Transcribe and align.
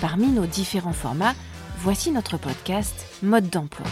Parmi 0.00 0.28
nos 0.28 0.46
différents 0.46 0.92
formats, 0.92 1.34
voici 1.78 2.10
notre 2.10 2.36
podcast 2.36 2.94
Mode 3.22 3.48
d'emploi. 3.48 3.86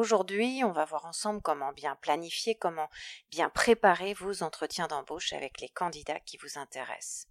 Aujourd'hui, 0.00 0.62
on 0.64 0.72
va 0.72 0.86
voir 0.86 1.04
ensemble 1.04 1.42
comment 1.42 1.72
bien 1.72 1.94
planifier, 1.94 2.54
comment 2.54 2.88
bien 3.30 3.50
préparer 3.50 4.14
vos 4.14 4.42
entretiens 4.42 4.86
d'embauche 4.86 5.34
avec 5.34 5.60
les 5.60 5.68
candidats 5.68 6.20
qui 6.20 6.38
vous 6.38 6.58
intéressent. 6.58 7.26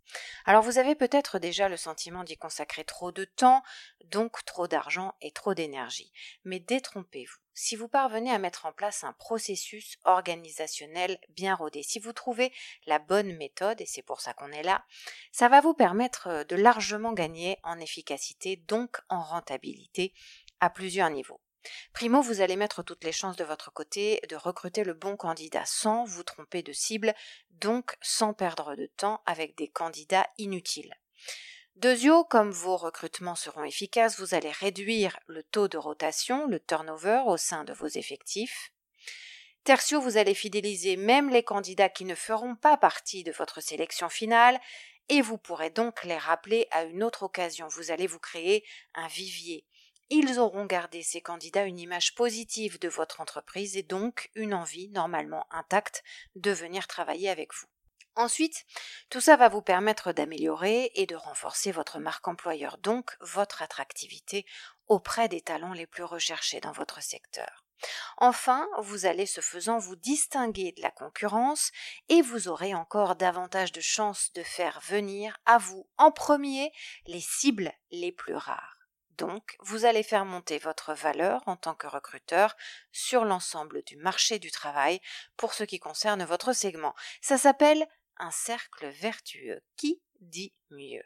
Alors 0.46 0.62
vous 0.62 0.78
avez 0.78 0.94
peut-être 0.94 1.40
déjà 1.40 1.68
le 1.68 1.78
sentiment 1.78 2.24
d'y 2.24 2.38
consacrer 2.38 2.84
trop 2.84 3.12
de 3.12 3.26
temps, 3.26 3.64
donc 4.06 4.46
trop 4.46 4.68
d'argent 4.68 5.16
et 5.20 5.32
trop 5.32 5.56
d'énergie. 5.56 6.14
Mais 6.44 6.60
détrompez-vous. 6.60 7.40
Si 7.56 7.76
vous 7.76 7.88
parvenez 7.88 8.30
à 8.30 8.38
mettre 8.38 8.68
en 8.68 8.72
place 8.72 9.04
un 9.04 9.14
processus 9.14 9.98
organisationnel 10.04 11.20
bien 11.30 11.56
rodé, 11.56 11.82
si 11.82 11.98
vous 11.98 12.14
trouvez 12.14 12.54
la 12.86 13.00
bonne 13.00 13.36
méthode, 13.36 13.82
et 13.82 13.88
c'est 13.88 14.04
pour 14.04 14.22
ça 14.22 14.36
qu'on 14.36 14.52
est 14.52 14.62
là, 14.62 14.86
ça 15.32 15.50
va 15.50 15.60
vous 15.60 15.74
permettre 15.74 16.46
de 16.48 16.56
largement 16.56 17.14
gagner 17.14 17.58
en 17.64 17.80
efficacité, 17.80 18.58
donc 18.58 19.00
en 19.10 19.24
rentabilité, 19.24 20.14
à 20.60 20.70
plusieurs 20.70 21.10
niveaux. 21.10 21.42
Primo, 21.94 22.22
vous 22.22 22.42
allez 22.42 22.56
mettre 22.56 22.84
toutes 22.84 23.04
les 23.04 23.12
chances 23.12 23.36
de 23.36 23.44
votre 23.44 23.72
côté 23.72 24.22
de 24.30 24.36
recruter 24.36 24.84
le 24.84 24.94
bon 24.94 25.18
candidat 25.18 25.66
sans 25.66 26.04
vous 26.04 26.24
tromper 26.24 26.64
de 26.64 26.74
cible, 26.74 27.14
donc 27.52 27.96
sans 28.02 28.34
perdre 28.34 28.76
de 28.76 28.86
temps 28.86 29.22
avec 29.26 29.58
des 29.58 29.68
candidats 29.68 30.28
inutiles. 30.38 30.96
Deuxio, 31.76 32.26
comme 32.26 32.52
vos 32.52 32.76
recrutements 32.76 33.36
seront 33.36 33.64
efficaces, 33.64 34.20
vous 34.20 34.34
allez 34.34 34.52
réduire 34.52 35.18
le 35.28 35.44
taux 35.44 35.68
de 35.70 35.78
rotation, 35.78 36.46
le 36.48 36.60
turnover 36.60 37.24
au 37.26 37.38
sein 37.38 37.64
de 37.64 37.72
vos 37.72 37.88
effectifs. 37.88 38.74
Tertio, 39.64 40.02
vous 40.02 40.18
allez 40.18 40.34
fidéliser 40.34 40.98
même 40.98 41.30
les 41.30 41.44
candidats 41.44 41.90
qui 41.90 42.06
ne 42.06 42.16
feront 42.16 42.56
pas 42.56 42.76
partie 42.76 43.24
de 43.24 43.32
votre 43.32 43.62
sélection 43.62 44.10
finale 44.10 44.60
et 45.10 45.22
vous 45.22 45.38
pourrez 45.38 45.70
donc 45.70 46.04
les 46.04 46.18
rappeler 46.18 46.68
à 46.72 46.84
une 46.84 47.04
autre 47.04 47.24
occasion. 47.24 47.68
Vous 47.68 47.92
allez 47.92 48.08
vous 48.08 48.20
créer 48.20 48.66
un 48.94 49.08
vivier 49.08 49.66
ils 50.10 50.40
auront 50.40 50.66
gardé 50.66 51.04
ces 51.04 51.22
candidats 51.22 51.66
une 51.66 51.80
image 51.80 52.16
positive 52.16 52.80
de 52.80 52.90
votre 52.90 53.22
entreprise 53.22 53.78
et 53.78 53.84
donc 53.84 54.30
une 54.36 54.54
envie 54.54 54.90
normalement 54.90 55.46
intacte 55.52 56.04
de 56.36 56.52
venir 56.52 56.88
travailler 56.88 57.30
avec 57.30 57.54
vous. 57.54 57.68
Ensuite, 58.16 58.66
tout 59.10 59.22
ça 59.22 59.38
va 59.38 59.50
vous 59.50 59.62
permettre 59.62 60.12
d'améliorer 60.12 60.92
et 60.96 61.06
de 61.06 61.16
renforcer 61.16 61.72
votre 61.72 62.00
marque 62.00 62.28
employeur, 62.28 62.78
donc 62.80 63.16
votre 63.22 63.62
attractivité 63.62 64.46
auprès 64.88 65.30
des 65.30 65.42
talents 65.42 65.74
les 65.74 65.88
plus 65.88 66.04
recherchés 66.04 66.60
dans 66.60 66.72
votre 66.72 67.02
secteur. 67.02 67.64
Enfin, 68.18 68.68
vous 68.80 69.06
allez 69.06 69.26
ce 69.26 69.42
faisant 69.42 69.78
vous 69.78 69.96
distinguer 69.96 70.74
de 70.74 70.82
la 70.82 70.92
concurrence 70.92 71.72
et 72.10 72.22
vous 72.22 72.50
aurez 72.50 72.74
encore 72.74 73.16
davantage 73.16 73.72
de 73.72 73.82
chances 73.82 74.34
de 74.34 74.44
faire 74.44 74.82
venir 74.86 75.38
à 75.46 75.58
vous 75.58 75.88
en 75.98 76.12
premier 76.12 76.74
les 77.06 77.22
cibles 77.22 77.72
les 77.92 78.12
plus 78.12 78.36
rares. 78.36 78.79
Donc, 79.20 79.58
vous 79.60 79.84
allez 79.84 80.02
faire 80.02 80.24
monter 80.24 80.60
votre 80.60 80.94
valeur 80.94 81.44
en 81.46 81.58
tant 81.58 81.76
que 81.76 81.88
recruteur 81.88 82.56
sur 82.94 83.26
l'ensemble 83.26 83.84
du 83.84 83.98
marché 83.98 84.40
du 84.40 84.50
travail 84.50 85.02
pour 85.36 85.54
ce 85.54 85.66
qui 85.66 85.78
concerne 85.78 86.24
votre 86.24 86.54
segment. 86.54 86.96
Ça 87.22 87.38
s'appelle 87.38 87.86
un 88.16 88.32
cercle 88.32 88.88
vertueux. 88.88 89.62
Qui 89.76 90.02
dit 90.22 90.54
mieux? 90.70 91.04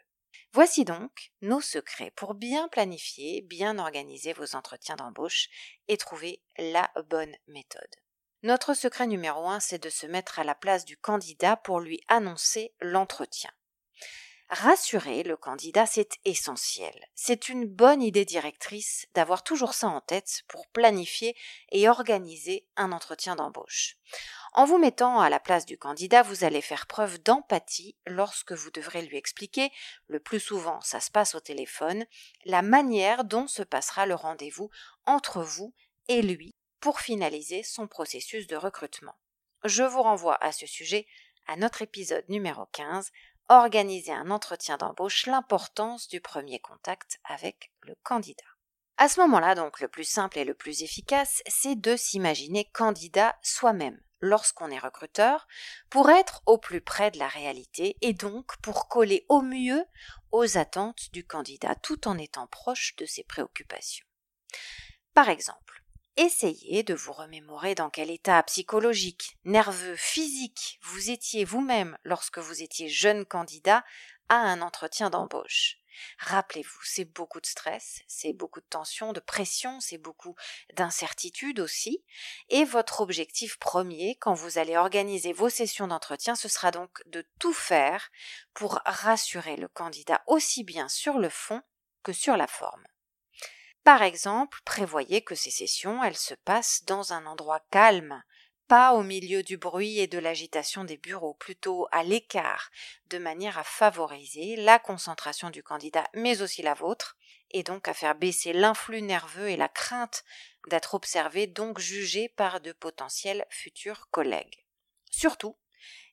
Voici 0.52 0.84
donc 0.84 1.32
nos 1.42 1.60
secrets 1.60 2.12
pour 2.12 2.34
bien 2.34 2.68
planifier, 2.68 3.42
bien 3.42 3.80
organiser 3.80 4.32
vos 4.32 4.54
entretiens 4.54 4.94
d'embauche 4.94 5.48
et 5.88 5.96
trouver 5.96 6.40
la 6.56 6.92
bonne 7.10 7.34
méthode. 7.48 7.82
Notre 8.44 8.74
secret 8.74 9.08
numéro 9.08 9.48
un, 9.48 9.58
c'est 9.58 9.82
de 9.82 9.90
se 9.90 10.06
mettre 10.06 10.38
à 10.38 10.44
la 10.44 10.54
place 10.54 10.84
du 10.84 10.96
candidat 10.96 11.56
pour 11.56 11.80
lui 11.80 12.00
annoncer 12.06 12.74
l'entretien. 12.80 13.50
Rassurer 14.54 15.24
le 15.24 15.36
candidat, 15.36 15.84
c'est 15.84 16.20
essentiel. 16.24 16.94
C'est 17.16 17.48
une 17.48 17.66
bonne 17.66 18.00
idée 18.00 18.24
directrice 18.24 19.08
d'avoir 19.12 19.42
toujours 19.42 19.74
ça 19.74 19.88
en 19.88 20.00
tête 20.00 20.44
pour 20.46 20.68
planifier 20.68 21.36
et 21.72 21.88
organiser 21.88 22.64
un 22.76 22.92
entretien 22.92 23.34
d'embauche. 23.34 23.96
En 24.52 24.64
vous 24.64 24.78
mettant 24.78 25.18
à 25.18 25.28
la 25.28 25.40
place 25.40 25.66
du 25.66 25.76
candidat, 25.76 26.22
vous 26.22 26.44
allez 26.44 26.60
faire 26.60 26.86
preuve 26.86 27.20
d'empathie 27.20 27.96
lorsque 28.06 28.52
vous 28.52 28.70
devrez 28.70 29.02
lui 29.02 29.16
expliquer, 29.16 29.72
le 30.06 30.20
plus 30.20 30.38
souvent 30.38 30.80
ça 30.82 31.00
se 31.00 31.10
passe 31.10 31.34
au 31.34 31.40
téléphone, 31.40 32.06
la 32.44 32.62
manière 32.62 33.24
dont 33.24 33.48
se 33.48 33.64
passera 33.64 34.06
le 34.06 34.14
rendez-vous 34.14 34.70
entre 35.04 35.42
vous 35.42 35.74
et 36.06 36.22
lui 36.22 36.54
pour 36.78 37.00
finaliser 37.00 37.64
son 37.64 37.88
processus 37.88 38.46
de 38.46 38.54
recrutement. 38.54 39.16
Je 39.64 39.82
vous 39.82 40.02
renvoie 40.02 40.38
à 40.44 40.52
ce 40.52 40.66
sujet 40.66 41.08
à 41.46 41.56
notre 41.56 41.82
épisode 41.82 42.24
numéro 42.28 42.66
15 42.66 43.10
organiser 43.48 44.12
un 44.12 44.30
entretien 44.30 44.76
d'embauche 44.76 45.26
l'importance 45.26 46.08
du 46.08 46.20
premier 46.20 46.58
contact 46.58 47.20
avec 47.24 47.72
le 47.82 47.94
candidat. 48.02 48.44
À 48.96 49.08
ce 49.08 49.20
moment-là, 49.20 49.54
donc, 49.54 49.80
le 49.80 49.88
plus 49.88 50.04
simple 50.04 50.38
et 50.38 50.44
le 50.44 50.54
plus 50.54 50.82
efficace, 50.82 51.42
c'est 51.46 51.74
de 51.74 51.96
s'imaginer 51.96 52.70
candidat 52.72 53.36
soi-même 53.42 54.00
lorsqu'on 54.20 54.70
est 54.70 54.78
recruteur 54.78 55.46
pour 55.90 56.10
être 56.10 56.42
au 56.46 56.58
plus 56.58 56.80
près 56.80 57.10
de 57.10 57.18
la 57.18 57.28
réalité 57.28 57.96
et 58.00 58.14
donc 58.14 58.56
pour 58.62 58.88
coller 58.88 59.26
au 59.28 59.42
mieux 59.42 59.84
aux 60.32 60.56
attentes 60.56 61.10
du 61.12 61.26
candidat 61.26 61.74
tout 61.74 62.08
en 62.08 62.16
étant 62.18 62.46
proche 62.46 62.96
de 62.96 63.04
ses 63.04 63.24
préoccupations. 63.24 64.06
Par 65.12 65.28
exemple, 65.28 65.83
Essayez 66.16 66.84
de 66.84 66.94
vous 66.94 67.12
remémorer 67.12 67.74
dans 67.74 67.90
quel 67.90 68.08
état 68.08 68.40
psychologique, 68.44 69.36
nerveux, 69.44 69.96
physique 69.96 70.78
vous 70.82 71.10
étiez 71.10 71.44
vous-même 71.44 71.98
lorsque 72.04 72.38
vous 72.38 72.62
étiez 72.62 72.88
jeune 72.88 73.24
candidat 73.24 73.84
à 74.28 74.36
un 74.36 74.62
entretien 74.62 75.10
d'embauche. 75.10 75.78
Rappelez-vous, 76.18 76.80
c'est 76.84 77.04
beaucoup 77.04 77.40
de 77.40 77.46
stress, 77.46 78.02
c'est 78.06 78.32
beaucoup 78.32 78.60
de 78.60 78.66
tension, 78.66 79.12
de 79.12 79.18
pression, 79.18 79.80
c'est 79.80 79.98
beaucoup 79.98 80.36
d'incertitude 80.74 81.58
aussi. 81.58 82.04
Et 82.48 82.64
votre 82.64 83.00
objectif 83.00 83.58
premier, 83.58 84.16
quand 84.20 84.34
vous 84.34 84.58
allez 84.58 84.76
organiser 84.76 85.32
vos 85.32 85.48
sessions 85.48 85.88
d'entretien, 85.88 86.36
ce 86.36 86.48
sera 86.48 86.70
donc 86.70 87.02
de 87.06 87.26
tout 87.40 87.52
faire 87.52 88.10
pour 88.54 88.80
rassurer 88.84 89.56
le 89.56 89.66
candidat 89.66 90.22
aussi 90.28 90.62
bien 90.62 90.88
sur 90.88 91.18
le 91.18 91.28
fond 91.28 91.60
que 92.04 92.12
sur 92.12 92.36
la 92.36 92.46
forme. 92.46 92.84
Par 93.84 94.02
exemple, 94.02 94.60
prévoyez 94.64 95.22
que 95.22 95.34
ces 95.34 95.50
sessions, 95.50 96.02
elles 96.02 96.16
se 96.16 96.32
passent 96.32 96.84
dans 96.86 97.12
un 97.12 97.26
endroit 97.26 97.60
calme, 97.70 98.22
pas 98.66 98.94
au 98.94 99.02
milieu 99.02 99.42
du 99.42 99.58
bruit 99.58 99.98
et 99.98 100.06
de 100.06 100.18
l'agitation 100.18 100.84
des 100.84 100.96
bureaux, 100.96 101.34
plutôt 101.34 101.86
à 101.92 102.02
l'écart, 102.02 102.70
de 103.10 103.18
manière 103.18 103.58
à 103.58 103.64
favoriser 103.64 104.56
la 104.56 104.78
concentration 104.78 105.50
du 105.50 105.62
candidat, 105.62 106.08
mais 106.14 106.40
aussi 106.40 106.62
la 106.62 106.72
vôtre, 106.72 107.18
et 107.50 107.62
donc 107.62 107.86
à 107.86 107.92
faire 107.92 108.14
baisser 108.14 108.54
l'influx 108.54 109.02
nerveux 109.02 109.50
et 109.50 109.56
la 109.56 109.68
crainte 109.68 110.24
d'être 110.68 110.94
observé, 110.94 111.46
donc 111.46 111.78
jugé 111.78 112.30
par 112.30 112.62
de 112.62 112.72
potentiels 112.72 113.44
futurs 113.50 114.08
collègues. 114.10 114.64
Surtout, 115.10 115.58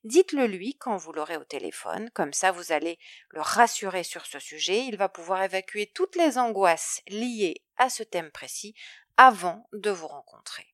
Dites-le 0.03 0.47
lui 0.47 0.75
quand 0.75 0.97
vous 0.97 1.13
l'aurez 1.13 1.37
au 1.37 1.43
téléphone, 1.43 2.09
comme 2.11 2.33
ça 2.33 2.51
vous 2.51 2.71
allez 2.71 2.97
le 3.29 3.41
rassurer 3.41 4.03
sur 4.03 4.25
ce 4.25 4.39
sujet, 4.39 4.85
il 4.85 4.97
va 4.97 5.09
pouvoir 5.09 5.43
évacuer 5.43 5.91
toutes 5.93 6.15
les 6.15 6.37
angoisses 6.37 7.01
liées 7.07 7.63
à 7.77 7.89
ce 7.89 8.03
thème 8.03 8.31
précis 8.31 8.75
avant 9.17 9.67
de 9.73 9.91
vous 9.91 10.07
rencontrer. 10.07 10.73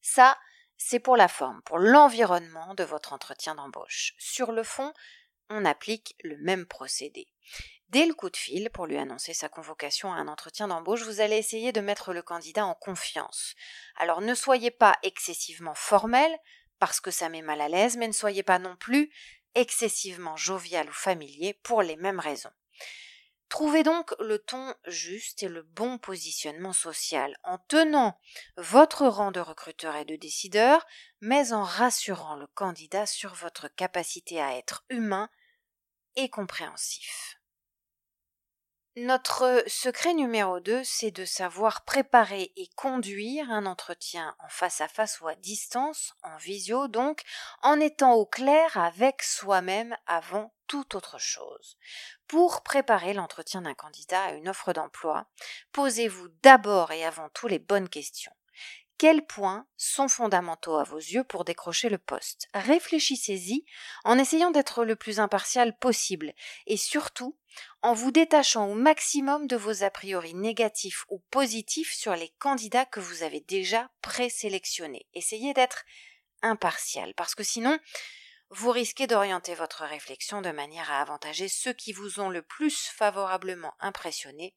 Ça, 0.00 0.38
c'est 0.78 1.00
pour 1.00 1.16
la 1.16 1.28
forme, 1.28 1.60
pour 1.62 1.78
l'environnement 1.78 2.74
de 2.74 2.84
votre 2.84 3.12
entretien 3.12 3.54
d'embauche. 3.54 4.14
Sur 4.18 4.52
le 4.52 4.62
fond, 4.62 4.94
on 5.50 5.64
applique 5.64 6.14
le 6.22 6.36
même 6.38 6.66
procédé. 6.66 7.28
Dès 7.88 8.04
le 8.04 8.12
coup 8.12 8.28
de 8.28 8.36
fil 8.36 8.68
pour 8.70 8.86
lui 8.86 8.98
annoncer 8.98 9.32
sa 9.32 9.48
convocation 9.48 10.12
à 10.12 10.16
un 10.16 10.28
entretien 10.28 10.68
d'embauche, 10.68 11.02
vous 11.02 11.20
allez 11.20 11.36
essayer 11.36 11.72
de 11.72 11.80
mettre 11.80 12.12
le 12.12 12.22
candidat 12.22 12.66
en 12.66 12.74
confiance. 12.74 13.54
Alors 13.96 14.20
ne 14.20 14.34
soyez 14.34 14.70
pas 14.70 14.98
excessivement 15.02 15.74
formel, 15.74 16.30
parce 16.78 17.00
que 17.00 17.10
ça 17.10 17.28
met 17.28 17.42
mal 17.42 17.60
à 17.60 17.68
l'aise, 17.68 17.96
mais 17.96 18.08
ne 18.08 18.12
soyez 18.12 18.42
pas 18.42 18.58
non 18.58 18.76
plus 18.76 19.10
excessivement 19.54 20.36
jovial 20.36 20.88
ou 20.88 20.92
familier 20.92 21.54
pour 21.62 21.82
les 21.82 21.96
mêmes 21.96 22.20
raisons. 22.20 22.52
Trouvez 23.48 23.82
donc 23.82 24.14
le 24.20 24.38
ton 24.38 24.74
juste 24.86 25.42
et 25.42 25.48
le 25.48 25.62
bon 25.62 25.96
positionnement 25.96 26.74
social 26.74 27.34
en 27.44 27.56
tenant 27.56 28.20
votre 28.58 29.06
rang 29.06 29.30
de 29.30 29.40
recruteur 29.40 29.96
et 29.96 30.04
de 30.04 30.16
décideur, 30.16 30.86
mais 31.22 31.52
en 31.52 31.62
rassurant 31.62 32.36
le 32.36 32.46
candidat 32.48 33.06
sur 33.06 33.34
votre 33.34 33.68
capacité 33.68 34.40
à 34.40 34.56
être 34.56 34.84
humain 34.90 35.30
et 36.16 36.28
compréhensif. 36.28 37.37
Notre 39.02 39.62
secret 39.68 40.12
numéro 40.12 40.58
2, 40.58 40.82
c'est 40.82 41.12
de 41.12 41.24
savoir 41.24 41.84
préparer 41.84 42.52
et 42.56 42.66
conduire 42.74 43.48
un 43.48 43.64
entretien 43.64 44.34
en 44.40 44.48
face 44.48 44.80
à 44.80 44.88
face 44.88 45.20
ou 45.20 45.28
à 45.28 45.36
distance, 45.36 46.14
en 46.24 46.36
visio 46.38 46.88
donc, 46.88 47.22
en 47.62 47.78
étant 47.78 48.14
au 48.14 48.26
clair 48.26 48.76
avec 48.76 49.22
soi-même 49.22 49.96
avant 50.06 50.52
toute 50.66 50.96
autre 50.96 51.20
chose. 51.20 51.78
Pour 52.26 52.64
préparer 52.64 53.14
l'entretien 53.14 53.62
d'un 53.62 53.74
candidat 53.74 54.24
à 54.24 54.32
une 54.32 54.48
offre 54.48 54.72
d'emploi, 54.72 55.26
posez-vous 55.70 56.26
d'abord 56.42 56.90
et 56.90 57.04
avant 57.04 57.28
tout 57.28 57.46
les 57.46 57.60
bonnes 57.60 57.88
questions. 57.88 58.32
Quels 58.98 59.24
points 59.24 59.64
sont 59.76 60.08
fondamentaux 60.08 60.76
à 60.76 60.82
vos 60.82 60.98
yeux 60.98 61.22
pour 61.22 61.44
décrocher 61.44 61.88
le 61.88 61.98
poste? 61.98 62.48
Réfléchissez-y 62.52 63.64
en 64.02 64.18
essayant 64.18 64.50
d'être 64.50 64.84
le 64.84 64.96
plus 64.96 65.20
impartial 65.20 65.78
possible 65.78 66.32
et 66.66 66.76
surtout 66.76 67.37
en 67.82 67.94
vous 67.94 68.10
détachant 68.10 68.68
au 68.68 68.74
maximum 68.74 69.46
de 69.46 69.56
vos 69.56 69.82
a 69.82 69.90
priori 69.90 70.34
négatifs 70.34 71.04
ou 71.08 71.20
positifs 71.30 71.94
sur 71.94 72.14
les 72.14 72.30
candidats 72.38 72.86
que 72.86 73.00
vous 73.00 73.22
avez 73.22 73.40
déjà 73.40 73.90
présélectionnés. 74.02 75.06
Essayez 75.14 75.54
d'être 75.54 75.84
impartial 76.42 77.14
parce 77.14 77.34
que 77.34 77.44
sinon 77.44 77.78
vous 78.50 78.70
risquez 78.70 79.06
d'orienter 79.06 79.54
votre 79.54 79.84
réflexion 79.84 80.40
de 80.40 80.50
manière 80.50 80.90
à 80.90 81.00
avantager 81.00 81.48
ceux 81.48 81.72
qui 81.72 81.92
vous 81.92 82.20
ont 82.20 82.30
le 82.30 82.42
plus 82.42 82.86
favorablement 82.86 83.74
impressionné 83.80 84.54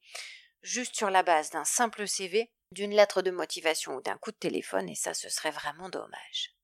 juste 0.62 0.96
sur 0.96 1.10
la 1.10 1.22
base 1.22 1.50
d'un 1.50 1.64
simple 1.64 2.06
CV 2.06 2.50
d'une 2.72 2.94
lettre 2.94 3.22
de 3.22 3.30
motivation 3.30 3.96
ou 3.96 4.00
d'un 4.00 4.16
coup 4.16 4.32
de 4.32 4.36
téléphone, 4.36 4.88
et 4.88 4.94
ça, 4.94 5.14
ce 5.14 5.28
serait 5.28 5.50
vraiment 5.50 5.88
dommage. 5.88 6.54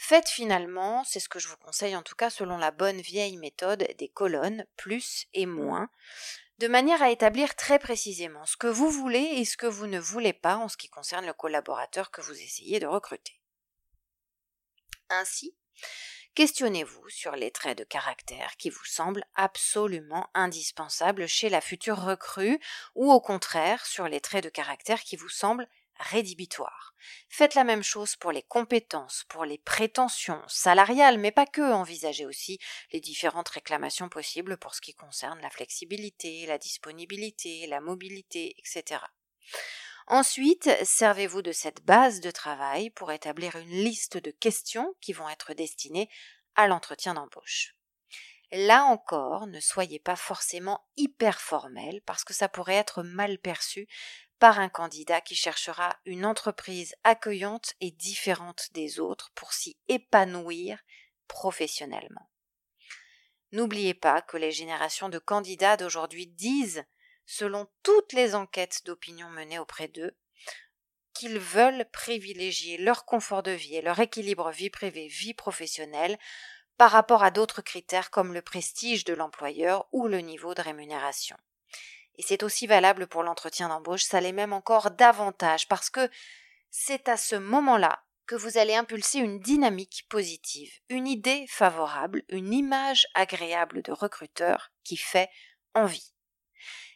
Faites 0.00 0.28
finalement, 0.28 1.02
c'est 1.02 1.18
ce 1.18 1.28
que 1.28 1.40
je 1.40 1.48
vous 1.48 1.56
conseille 1.56 1.96
en 1.96 2.04
tout 2.04 2.14
cas 2.14 2.30
selon 2.30 2.56
la 2.56 2.70
bonne 2.70 3.00
vieille 3.00 3.36
méthode 3.36 3.84
des 3.98 4.08
colonnes, 4.08 4.64
plus 4.76 5.26
et 5.34 5.44
moins, 5.44 5.90
de 6.58 6.68
manière 6.68 7.02
à 7.02 7.10
établir 7.10 7.56
très 7.56 7.80
précisément 7.80 8.46
ce 8.46 8.56
que 8.56 8.68
vous 8.68 8.90
voulez 8.90 9.18
et 9.18 9.44
ce 9.44 9.56
que 9.56 9.66
vous 9.66 9.88
ne 9.88 9.98
voulez 9.98 10.32
pas 10.32 10.56
en 10.56 10.68
ce 10.68 10.76
qui 10.76 10.88
concerne 10.88 11.26
le 11.26 11.32
collaborateur 11.32 12.12
que 12.12 12.20
vous 12.20 12.40
essayez 12.40 12.78
de 12.78 12.86
recruter. 12.86 13.40
Ainsi, 15.10 15.56
Questionnez-vous 16.38 17.08
sur 17.08 17.34
les 17.34 17.50
traits 17.50 17.78
de 17.78 17.82
caractère 17.82 18.56
qui 18.58 18.70
vous 18.70 18.84
semblent 18.84 19.24
absolument 19.34 20.30
indispensables 20.34 21.26
chez 21.26 21.48
la 21.48 21.60
future 21.60 22.00
recrue 22.00 22.60
ou 22.94 23.10
au 23.10 23.20
contraire 23.20 23.84
sur 23.84 24.06
les 24.06 24.20
traits 24.20 24.44
de 24.44 24.48
caractère 24.48 25.02
qui 25.02 25.16
vous 25.16 25.28
semblent 25.28 25.68
rédhibitoires. 25.98 26.94
Faites 27.28 27.54
la 27.54 27.64
même 27.64 27.82
chose 27.82 28.16
pour 28.16 28.32
les 28.32 28.42
compétences, 28.42 29.24
pour 29.28 29.44
les 29.44 29.58
prétentions 29.58 30.42
salariales, 30.46 31.18
mais 31.18 31.32
pas 31.32 31.46
que, 31.46 31.72
envisagez 31.72 32.26
aussi 32.26 32.58
les 32.92 33.00
différentes 33.00 33.48
réclamations 33.48 34.08
possibles 34.08 34.56
pour 34.56 34.74
ce 34.74 34.80
qui 34.80 34.94
concerne 34.94 35.40
la 35.40 35.50
flexibilité, 35.50 36.46
la 36.46 36.58
disponibilité, 36.58 37.66
la 37.66 37.80
mobilité, 37.80 38.54
etc. 38.58 39.00
Ensuite, 40.06 40.70
servez-vous 40.84 41.42
de 41.42 41.52
cette 41.52 41.84
base 41.84 42.20
de 42.20 42.30
travail 42.30 42.90
pour 42.90 43.12
établir 43.12 43.56
une 43.56 43.84
liste 43.84 44.16
de 44.16 44.30
questions 44.30 44.94
qui 45.00 45.12
vont 45.12 45.28
être 45.28 45.52
destinées 45.52 46.08
à 46.54 46.66
l'entretien 46.66 47.14
d'embauche. 47.14 47.74
Là 48.50 48.84
encore, 48.84 49.46
ne 49.46 49.60
soyez 49.60 49.98
pas 49.98 50.16
forcément 50.16 50.88
hyper 50.96 51.38
formel 51.38 52.00
parce 52.06 52.24
que 52.24 52.32
ça 52.32 52.48
pourrait 52.48 52.76
être 52.76 53.02
mal 53.02 53.38
perçu 53.38 53.86
par 54.38 54.58
un 54.60 54.68
candidat 54.68 55.20
qui 55.20 55.34
cherchera 55.34 55.96
une 56.04 56.24
entreprise 56.24 56.94
accueillante 57.04 57.74
et 57.80 57.90
différente 57.90 58.68
des 58.72 59.00
autres 59.00 59.30
pour 59.34 59.52
s'y 59.52 59.76
épanouir 59.88 60.78
professionnellement. 61.26 62.30
N'oubliez 63.52 63.94
pas 63.94 64.22
que 64.22 64.36
les 64.36 64.52
générations 64.52 65.08
de 65.08 65.18
candidats 65.18 65.76
d'aujourd'hui 65.76 66.26
disent 66.26 66.84
selon 67.26 67.68
toutes 67.82 68.12
les 68.12 68.34
enquêtes 68.34 68.84
d'opinion 68.84 69.28
menées 69.30 69.58
auprès 69.58 69.88
d'eux, 69.88 70.16
qu'ils 71.12 71.38
veulent 71.38 71.86
privilégier 71.92 72.78
leur 72.78 73.04
confort 73.04 73.42
de 73.42 73.50
vie 73.50 73.76
et 73.76 73.82
leur 73.82 73.98
équilibre 73.98 74.50
vie 74.50 74.70
privée-vie 74.70 75.34
professionnelle 75.34 76.18
par 76.76 76.90
rapport 76.92 77.24
à 77.24 77.30
d'autres 77.30 77.60
critères 77.60 78.10
comme 78.10 78.32
le 78.32 78.40
prestige 78.40 79.04
de 79.04 79.12
l'employeur 79.12 79.88
ou 79.92 80.06
le 80.06 80.20
niveau 80.20 80.54
de 80.54 80.62
rémunération. 80.62 81.36
Et 82.18 82.22
c'est 82.22 82.42
aussi 82.42 82.66
valable 82.66 83.06
pour 83.06 83.22
l'entretien 83.22 83.68
d'embauche, 83.68 84.02
ça 84.02 84.20
l'est 84.20 84.32
même 84.32 84.52
encore 84.52 84.90
davantage 84.90 85.68
parce 85.68 85.88
que 85.88 86.10
c'est 86.70 87.08
à 87.08 87.16
ce 87.16 87.36
moment-là 87.36 88.04
que 88.26 88.34
vous 88.34 88.58
allez 88.58 88.74
impulser 88.74 89.18
une 89.18 89.40
dynamique 89.40 90.06
positive, 90.10 90.70
une 90.90 91.06
idée 91.06 91.46
favorable, 91.48 92.24
une 92.28 92.52
image 92.52 93.06
agréable 93.14 93.82
de 93.82 93.92
recruteur 93.92 94.70
qui 94.84 94.98
fait 94.98 95.30
envie. 95.74 96.12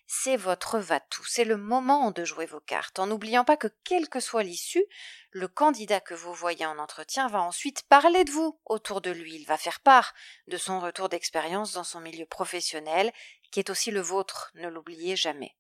C'est 0.07 0.37
votre 0.37 0.79
va-tout, 0.79 1.25
c'est 1.25 1.45
le 1.45 1.57
moment 1.57 2.11
de 2.11 2.23
jouer 2.23 2.45
vos 2.45 2.61
cartes, 2.61 2.99
en 2.99 3.07
n'oubliant 3.07 3.47
pas 3.47 3.57
que 3.57 3.69
quelle 3.83 4.11
que 4.11 4.21
soit 4.21 4.43
l'issue, 4.43 4.85
le 5.31 5.49
candidat 5.49 6.01
que 6.01 6.13
vous 6.13 6.35
voyez 6.35 6.67
en 6.67 6.79
entretien 6.79 7.29
va 7.29 7.41
ensuite 7.41 7.85
parler 7.85 8.25
de 8.25 8.31
vous 8.31 8.61
autour 8.67 9.01
de 9.01 9.11
lui, 9.11 9.37
il 9.37 9.47
va 9.47 9.57
faire 9.57 9.81
part 9.81 10.13
de 10.49 10.59
son 10.59 10.81
retour 10.81 11.09
d'expérience 11.09 11.73
dans 11.73 11.83
son 11.83 12.01
milieu 12.01 12.27
professionnel, 12.27 13.11
qui 13.53 13.61
est 13.61 13.71
aussi 13.71 13.93
le 13.93 14.01
vôtre, 14.01 14.51
ne 14.55 14.69
l'oubliez 14.69 15.15
jamais. 15.15 15.55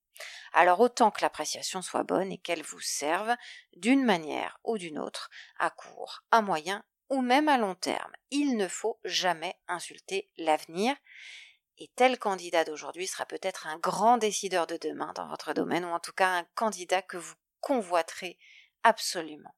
Alors 0.52 0.80
autant 0.80 1.10
que 1.10 1.22
l'appréciation 1.22 1.82
soit 1.82 2.02
bonne 2.02 2.32
et 2.32 2.38
qu'elle 2.38 2.62
vous 2.62 2.80
serve, 2.80 3.34
d'une 3.76 4.04
manière 4.04 4.58
ou 4.64 4.78
d'une 4.78 4.98
autre, 4.98 5.30
à 5.58 5.70
court, 5.70 6.22
à 6.30 6.42
moyen 6.42 6.84
ou 7.08 7.20
même 7.20 7.48
à 7.48 7.58
long 7.58 7.74
terme. 7.74 8.12
Il 8.30 8.56
ne 8.56 8.68
faut 8.68 8.98
jamais 9.04 9.54
insulter 9.68 10.30
l'avenir, 10.38 10.96
et 11.78 11.90
tel 11.96 12.18
candidat 12.18 12.64
d'aujourd'hui 12.64 13.06
sera 13.06 13.26
peut-être 13.26 13.66
un 13.66 13.78
grand 13.78 14.16
décideur 14.16 14.66
de 14.66 14.76
demain 14.76 15.12
dans 15.14 15.28
votre 15.28 15.52
domaine, 15.52 15.84
ou 15.84 15.88
en 15.88 16.00
tout 16.00 16.12
cas 16.12 16.38
un 16.38 16.44
candidat 16.54 17.02
que 17.02 17.16
vous 17.16 17.34
convoiterez 17.60 18.38
absolument. 18.82 19.54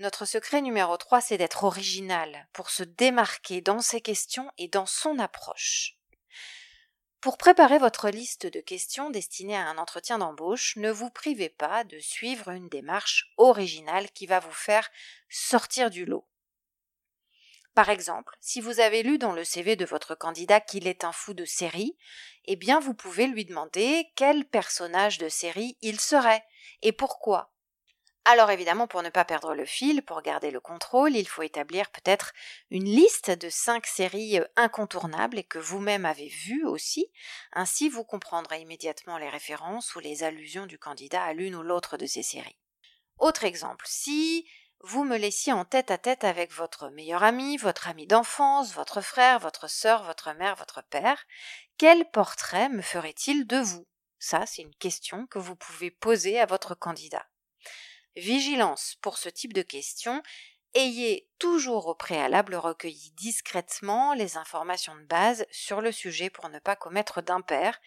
Notre 0.00 0.24
secret 0.24 0.60
numéro 0.60 0.96
3, 0.96 1.20
c'est 1.20 1.38
d'être 1.38 1.64
original 1.64 2.48
pour 2.52 2.70
se 2.70 2.84
démarquer 2.84 3.60
dans 3.60 3.80
ses 3.80 4.00
questions 4.00 4.50
et 4.56 4.68
dans 4.68 4.86
son 4.86 5.18
approche. 5.18 5.97
Pour 7.20 7.36
préparer 7.36 7.78
votre 7.78 8.10
liste 8.10 8.46
de 8.46 8.60
questions 8.60 9.10
destinées 9.10 9.56
à 9.56 9.66
un 9.66 9.78
entretien 9.78 10.18
d'embauche, 10.18 10.76
ne 10.76 10.90
vous 10.90 11.10
privez 11.10 11.48
pas 11.48 11.82
de 11.82 11.98
suivre 11.98 12.50
une 12.50 12.68
démarche 12.68 13.32
originale 13.38 14.08
qui 14.12 14.26
va 14.26 14.38
vous 14.38 14.52
faire 14.52 14.88
sortir 15.28 15.90
du 15.90 16.04
lot. 16.04 16.28
Par 17.74 17.88
exemple, 17.88 18.36
si 18.40 18.60
vous 18.60 18.78
avez 18.78 19.02
lu 19.02 19.18
dans 19.18 19.32
le 19.32 19.42
CV 19.42 19.74
de 19.74 19.84
votre 19.84 20.14
candidat 20.14 20.60
qu'il 20.60 20.86
est 20.86 21.02
un 21.02 21.12
fou 21.12 21.34
de 21.34 21.44
série, 21.44 21.96
eh 22.44 22.54
bien 22.54 22.78
vous 22.78 22.94
pouvez 22.94 23.26
lui 23.26 23.44
demander 23.44 24.06
quel 24.14 24.44
personnage 24.44 25.18
de 25.18 25.28
série 25.28 25.76
il 25.80 25.98
serait 25.98 26.44
et 26.82 26.92
pourquoi. 26.92 27.52
Alors 28.24 28.50
évidemment, 28.50 28.86
pour 28.86 29.02
ne 29.02 29.08
pas 29.08 29.24
perdre 29.24 29.54
le 29.54 29.64
fil, 29.64 30.02
pour 30.02 30.20
garder 30.20 30.50
le 30.50 30.60
contrôle, 30.60 31.16
il 31.16 31.26
faut 31.26 31.42
établir 31.42 31.90
peut-être 31.90 32.32
une 32.70 32.84
liste 32.84 33.30
de 33.30 33.48
cinq 33.48 33.86
séries 33.86 34.38
euh, 34.38 34.44
incontournables 34.56 35.38
et 35.38 35.44
que 35.44 35.58
vous-même 35.58 36.04
avez 36.04 36.28
vues 36.28 36.66
aussi. 36.66 37.10
Ainsi, 37.52 37.88
vous 37.88 38.04
comprendrez 38.04 38.60
immédiatement 38.60 39.16
les 39.16 39.30
références 39.30 39.94
ou 39.94 40.00
les 40.00 40.24
allusions 40.24 40.66
du 40.66 40.78
candidat 40.78 41.24
à 41.24 41.32
l'une 41.32 41.54
ou 41.54 41.62
l'autre 41.62 41.96
de 41.96 42.04
ces 42.04 42.22
séries. 42.22 42.58
Autre 43.18 43.44
exemple, 43.44 43.86
si 43.88 44.46
vous 44.80 45.04
me 45.04 45.16
laissiez 45.16 45.52
en 45.52 45.64
tête 45.64 45.90
à 45.90 45.98
tête 45.98 46.22
avec 46.22 46.52
votre 46.52 46.90
meilleur 46.90 47.22
ami, 47.22 47.56
votre 47.56 47.88
ami 47.88 48.06
d'enfance, 48.06 48.74
votre 48.74 49.00
frère, 49.00 49.38
votre 49.40 49.68
sœur, 49.68 50.04
votre 50.04 50.32
mère, 50.34 50.54
votre 50.56 50.82
père, 50.82 51.24
quel 51.78 52.08
portrait 52.10 52.68
me 52.68 52.82
ferait-il 52.82 53.46
de 53.46 53.58
vous? 53.58 53.86
Ça, 54.18 54.44
c'est 54.46 54.62
une 54.62 54.74
question 54.74 55.26
que 55.26 55.38
vous 55.38 55.56
pouvez 55.56 55.90
poser 55.90 56.38
à 56.38 56.46
votre 56.46 56.74
candidat. 56.74 57.26
Vigilance 58.18 58.96
pour 59.00 59.16
ce 59.16 59.28
type 59.28 59.52
de 59.52 59.62
questions, 59.62 60.22
ayez 60.74 61.28
toujours 61.38 61.86
au 61.86 61.94
préalable 61.94 62.56
recueilli 62.56 63.12
discrètement 63.12 64.12
les 64.14 64.36
informations 64.36 64.96
de 64.96 65.04
base 65.04 65.46
sur 65.50 65.80
le 65.80 65.92
sujet 65.92 66.28
pour 66.28 66.48
ne 66.48 66.58
pas 66.58 66.76
commettre 66.76 67.22
d'impair, 67.22 67.80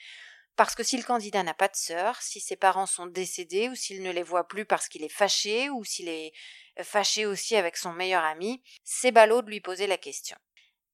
parce 0.56 0.76
que 0.76 0.84
si 0.84 0.98
le 0.98 1.04
candidat 1.04 1.44
n'a 1.44 1.54
pas 1.54 1.68
de 1.68 1.76
sœur, 1.76 2.22
si 2.22 2.40
ses 2.40 2.56
parents 2.56 2.86
sont 2.86 3.08
décédés, 3.08 3.70
ou 3.70 3.76
s'il 3.76 4.04
ne 4.04 4.12
les 4.12 4.24
voit 4.24 4.48
plus 4.48 4.66
parce 4.66 4.88
qu'il 4.88 5.04
est 5.04 5.10
fâché, 5.10 5.70
ou 5.70 5.84
s'il 5.84 6.08
est 6.08 6.34
fâché 6.82 7.26
aussi 7.26 7.56
avec 7.56 7.78
son 7.78 7.94
meilleur 7.94 8.24
ami, 8.24 8.64
c'est 8.84 9.12
ballot 9.12 9.42
de 9.42 9.50
lui 9.50 9.62
poser 9.62 9.88
la 9.88 9.98
question. 9.98 10.38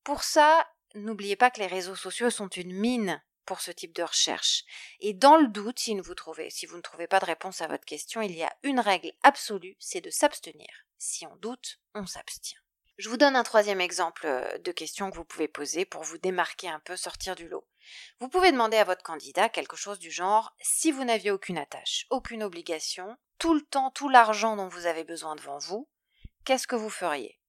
Pour 0.04 0.24
ça, 0.24 0.68
n'oubliez 0.96 1.36
pas 1.36 1.52
que 1.52 1.60
les 1.60 1.68
réseaux 1.68 1.96
sociaux 1.96 2.30
sont 2.30 2.48
une 2.50 2.74
mine 2.74 3.22
pour 3.48 3.62
ce 3.62 3.72
type 3.72 3.96
de 3.96 4.04
recherche. 4.04 4.64
Et 5.00 5.14
dans 5.14 5.38
le 5.38 5.48
doute, 5.48 5.80
si, 5.80 5.96
vous, 5.96 6.10
ne 6.12 6.82
trouvez 6.82 7.08
pas 7.08 7.20
de 7.20 7.26
réponse 7.26 7.62
à 7.62 7.68
votre 7.68 7.86
question, 7.86 8.22
il 8.22 8.36
y 8.36 8.44
a 8.44 8.56
une 8.62 8.80
règle 8.80 9.12
absolue, 9.24 9.76
c'est 9.80 10.02
de 10.02 10.12
s'abstenir. 10.12 10.70
Si 11.00 11.26
on 11.26 11.36
doute, 11.38 11.80
on 11.96 12.06
s'abstient. 12.06 12.60
Je 12.98 13.10
vous 13.10 13.18
donne 13.18 13.36
un 13.36 13.44
troisième 13.44 13.80
exemple 13.80 14.26
euh, 14.26 14.58
de 14.58 14.72
question 14.72 15.12
que 15.12 15.16
vous 15.16 15.24
pouvez 15.24 15.48
poser 15.48 15.86
pour 15.86 16.04
vous 16.04 16.18
démarquer 16.18 16.68
un 16.68 16.80
peu, 16.80 16.96
sortir 16.96 17.36
du 17.36 17.48
lot. 17.48 17.68
Vous 18.20 18.28
pouvez 18.28 18.52
demander 18.52 18.78
à 18.78 18.84
votre 18.84 19.04
candidat 19.04 19.50
quelque 19.50 19.76
chose 19.76 20.00
du 20.00 20.12
genre 20.12 20.56
si 20.60 20.92
vous 20.92 21.04
n'aviez 21.04 21.32
aucune 21.32 21.60
attache, 21.60 22.08
aucune 22.10 22.44
obligation, 22.44 23.16
tout 23.38 23.54
le 23.54 23.62
temps, 23.62 23.92
tout 23.92 24.10
l'argent 24.10 24.56
dont 24.56 24.68
vous 24.68 24.88
avez 24.88 25.04
besoin 25.04 25.36
devant 25.36 25.60
vous, 25.60 25.88
qu'est-ce 26.44 26.68
que 26.68 26.76
vous 26.76 26.90
feriez? 26.90 27.40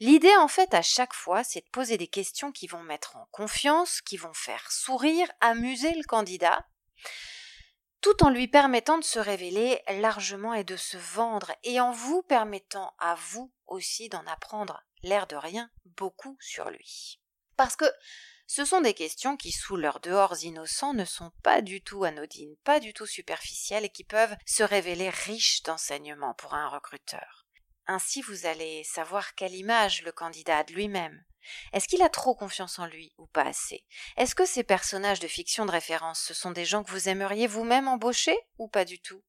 L'idée 0.00 0.36
en 0.36 0.48
fait 0.48 0.74
à 0.74 0.82
chaque 0.82 1.14
fois, 1.14 1.44
c'est 1.44 1.60
de 1.60 1.70
poser 1.70 1.98
des 1.98 2.08
questions 2.08 2.52
qui 2.52 2.66
vont 2.66 2.82
mettre 2.82 3.16
en 3.16 3.26
confiance, 3.30 4.00
qui 4.00 4.16
vont 4.16 4.34
faire 4.34 4.70
sourire, 4.70 5.30
amuser 5.40 5.94
le 5.94 6.04
candidat, 6.04 6.66
tout 8.00 8.22
en 8.22 8.28
lui 8.28 8.48
permettant 8.48 8.98
de 8.98 9.04
se 9.04 9.18
révéler 9.18 9.80
largement 9.88 10.52
et 10.52 10.64
de 10.64 10.76
se 10.76 10.98
vendre, 10.98 11.52
et 11.62 11.80
en 11.80 11.90
vous 11.90 12.22
permettant 12.22 12.94
à 12.98 13.14
vous 13.14 13.52
aussi 13.66 14.08
d'en 14.10 14.26
apprendre, 14.26 14.82
l'air 15.02 15.26
de 15.26 15.36
rien, 15.36 15.70
beaucoup 15.84 16.36
sur 16.40 16.68
lui. 16.68 17.18
Parce 17.56 17.76
que 17.76 17.86
ce 18.46 18.66
sont 18.66 18.82
des 18.82 18.92
questions 18.92 19.38
qui, 19.38 19.52
sous 19.52 19.76
leurs 19.76 20.00
dehors 20.00 20.36
innocents, 20.42 20.92
ne 20.92 21.06
sont 21.06 21.32
pas 21.42 21.62
du 21.62 21.82
tout 21.82 22.04
anodines, 22.04 22.56
pas 22.62 22.78
du 22.78 22.92
tout 22.92 23.06
superficielles 23.06 23.86
et 23.86 23.90
qui 23.90 24.04
peuvent 24.04 24.36
se 24.44 24.62
révéler 24.62 25.08
riches 25.08 25.62
d'enseignements 25.62 26.34
pour 26.34 26.52
un 26.52 26.68
recruteur. 26.68 27.43
Ainsi 27.86 28.22
vous 28.22 28.46
allez 28.46 28.82
savoir 28.84 29.34
quelle 29.34 29.54
image 29.54 30.02
le 30.02 30.12
candidat 30.12 30.58
a 30.58 30.64
de 30.64 30.72
lui-même, 30.72 31.24
est-ce 31.72 31.88
qu'il 31.88 32.02
a 32.02 32.08
trop 32.08 32.34
confiance 32.34 32.78
en 32.78 32.86
lui 32.86 33.12
ou 33.18 33.26
pas 33.26 33.42
assez? 33.42 33.84
Est-ce 34.16 34.34
que 34.34 34.46
ces 34.46 34.64
personnages 34.64 35.20
de 35.20 35.28
fiction 35.28 35.66
de 35.66 35.70
référence, 35.70 36.20
ce 36.20 36.34
sont 36.34 36.50
des 36.50 36.64
gens 36.64 36.82
que 36.84 36.90
vous 36.90 37.08
aimeriez 37.08 37.46
vous-même 37.46 37.88
embaucher 37.88 38.36
ou 38.58 38.68
pas 38.68 38.84
du 38.84 39.00
tout? 39.00 39.22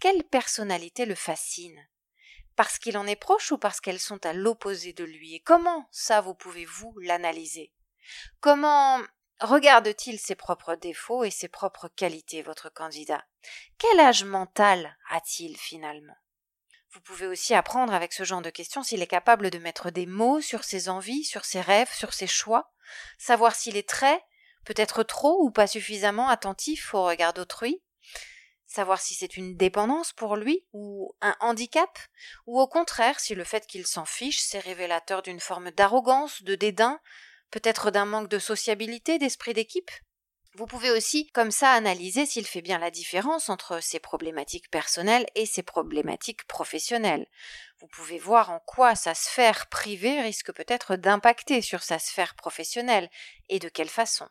Quelle 0.00 0.24
personnalité 0.24 1.06
le 1.06 1.14
fascine? 1.14 1.88
Parce 2.56 2.78
qu'il 2.78 2.98
en 2.98 3.06
est 3.06 3.16
proche 3.16 3.52
ou 3.52 3.58
parce 3.58 3.80
qu'elles 3.80 4.00
sont 4.00 4.24
à 4.26 4.32
l'opposé 4.32 4.92
de 4.92 5.04
lui? 5.04 5.34
Et 5.34 5.40
comment 5.40 5.88
ça 5.90 6.20
vous 6.20 6.34
pouvez-vous 6.34 6.98
l'analyser? 7.00 7.72
Comment 8.40 9.00
regarde-t-il 9.40 10.18
ses 10.18 10.34
propres 10.34 10.74
défauts 10.74 11.24
et 11.24 11.30
ses 11.30 11.48
propres 11.48 11.88
qualités, 11.88 12.42
votre 12.42 12.68
candidat? 12.68 13.24
Quel 13.78 14.00
âge 14.00 14.24
mental 14.24 14.96
a-t-il 15.10 15.56
finalement? 15.56 16.16
Vous 16.92 17.00
pouvez 17.00 17.26
aussi 17.26 17.54
apprendre 17.54 17.94
avec 17.94 18.12
ce 18.12 18.24
genre 18.24 18.42
de 18.42 18.50
questions 18.50 18.82
s'il 18.82 19.00
est 19.00 19.06
capable 19.06 19.50
de 19.50 19.58
mettre 19.58 19.90
des 19.90 20.04
mots 20.04 20.42
sur 20.42 20.62
ses 20.62 20.90
envies, 20.90 21.24
sur 21.24 21.44
ses 21.44 21.62
rêves, 21.62 21.92
sur 21.92 22.12
ses 22.12 22.26
choix, 22.26 22.70
savoir 23.18 23.54
s'il 23.54 23.78
est 23.78 23.88
très, 23.88 24.22
peut-être 24.66 25.02
trop 25.02 25.42
ou 25.42 25.50
pas 25.50 25.66
suffisamment 25.66 26.28
attentif 26.28 26.92
au 26.92 27.04
regard 27.04 27.32
d'autrui, 27.32 27.82
savoir 28.66 29.00
si 29.00 29.14
c'est 29.14 29.38
une 29.38 29.56
dépendance 29.56 30.12
pour 30.12 30.36
lui 30.36 30.66
ou 30.72 31.14
un 31.22 31.34
handicap, 31.40 31.98
ou 32.46 32.60
au 32.60 32.66
contraire 32.66 33.20
si 33.20 33.34
le 33.34 33.44
fait 33.44 33.66
qu'il 33.66 33.86
s'en 33.86 34.04
fiche 34.04 34.40
c'est 34.40 34.58
révélateur 34.58 35.22
d'une 35.22 35.40
forme 35.40 35.70
d'arrogance, 35.70 36.42
de 36.42 36.54
dédain, 36.54 37.00
peut-être 37.50 37.90
d'un 37.90 38.06
manque 38.06 38.28
de 38.28 38.38
sociabilité, 38.38 39.18
d'esprit 39.18 39.54
d'équipe. 39.54 39.90
Vous 40.54 40.66
pouvez 40.66 40.90
aussi 40.90 41.28
comme 41.28 41.50
ça 41.50 41.72
analyser 41.72 42.26
s'il 42.26 42.46
fait 42.46 42.60
bien 42.60 42.78
la 42.78 42.90
différence 42.90 43.48
entre 43.48 43.80
ses 43.80 43.98
problématiques 43.98 44.70
personnelles 44.70 45.26
et 45.34 45.46
ses 45.46 45.62
problématiques 45.62 46.46
professionnelles. 46.46 47.26
Vous 47.80 47.86
pouvez 47.86 48.18
voir 48.18 48.50
en 48.50 48.60
quoi 48.60 48.94
sa 48.94 49.14
sphère 49.14 49.68
privée 49.70 50.20
risque 50.20 50.52
peut-être 50.52 50.96
d'impacter 50.96 51.62
sur 51.62 51.82
sa 51.82 51.98
sphère 51.98 52.34
professionnelle 52.34 53.08
et 53.48 53.60
de 53.60 53.70
quelle 53.70 53.88
façon. 53.88 54.28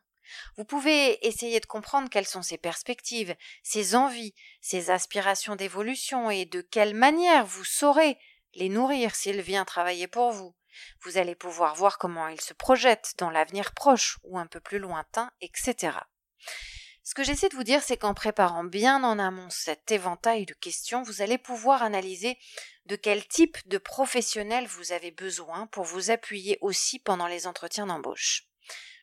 Vous 0.58 0.64
pouvez 0.64 1.26
essayer 1.26 1.60
de 1.60 1.66
comprendre 1.66 2.08
quelles 2.08 2.28
sont 2.28 2.44
ses 2.44 2.60
perspectives, 2.60 3.36
ses 3.64 3.96
envies, 3.96 4.36
ses 4.62 4.92
aspirations 4.92 5.56
d'évolution 5.56 6.30
et 6.30 6.46
de 6.46 6.62
quelle 6.62 6.94
manière 6.94 7.48
vous 7.48 7.64
saurez 7.64 8.16
les 8.54 8.70
nourrir 8.70 9.16
s'il 9.16 9.42
vient 9.42 9.66
travailler 9.66 10.08
pour 10.08 10.32
vous. 10.32 10.54
Vous 11.02 11.18
allez 11.18 11.36
pouvoir 11.36 11.74
voir 11.76 11.98
comment 11.98 12.28
il 12.28 12.40
se 12.40 12.54
projette 12.54 13.16
dans 13.18 13.32
l'avenir 13.32 13.74
proche 13.74 14.20
ou 14.24 14.38
un 14.38 14.46
peu 14.46 14.60
plus 14.60 14.80
lointain, 14.80 15.32
etc. 15.42 15.98
Ce 17.04 17.16
que 17.16 17.24
j'essaie 17.24 17.50
de 17.50 17.56
vous 17.56 17.64
dire, 17.64 17.82
c'est 17.82 17.98
qu'en 17.98 18.14
préparant 18.14 18.64
bien 18.64 19.04
en 19.04 19.20
amont 19.20 19.50
cet 19.50 19.92
éventail 19.92 20.46
de 20.46 20.54
questions, 20.54 21.02
vous 21.02 21.22
allez 21.22 21.38
pouvoir 21.38 21.84
analyser 21.84 22.38
de 22.86 22.96
quel 22.96 23.28
type 23.28 23.58
de 23.68 23.78
professionnel 23.78 24.68
vous 24.68 24.92
avez 24.92 25.12
besoin 25.12 25.68
pour 25.68 25.84
vous 25.84 26.12
appuyer 26.12 26.58
aussi 26.62 27.00
pendant 27.00 27.28
les 27.28 27.48
entretiens 27.48 27.88
d'embauche. 27.88 28.44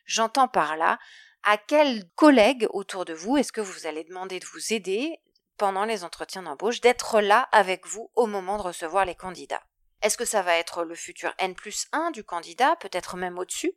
J'entends 0.05 0.47
par 0.47 0.77
là 0.77 0.97
à 1.43 1.57
quel 1.57 2.09
collègue 2.15 2.67
autour 2.71 3.05
de 3.05 3.13
vous 3.13 3.37
est-ce 3.37 3.51
que 3.51 3.61
vous 3.61 3.85
allez 3.85 4.03
demander 4.03 4.39
de 4.39 4.45
vous 4.45 4.73
aider 4.73 5.19
pendant 5.57 5.85
les 5.85 6.03
entretiens 6.03 6.43
d'embauche, 6.43 6.81
d'être 6.81 7.21
là 7.21 7.47
avec 7.51 7.85
vous 7.85 8.09
au 8.15 8.25
moment 8.25 8.57
de 8.57 8.63
recevoir 8.63 9.05
les 9.05 9.13
candidats. 9.13 9.61
Est-ce 10.01 10.17
que 10.17 10.25
ça 10.25 10.41
va 10.41 10.57
être 10.57 10.83
le 10.83 10.95
futur 10.95 11.33
N 11.37 11.53
plus 11.53 11.87
1 11.91 12.11
du 12.11 12.23
candidat, 12.23 12.77
peut-être 12.77 13.17
même 13.17 13.37
au-dessus? 13.37 13.73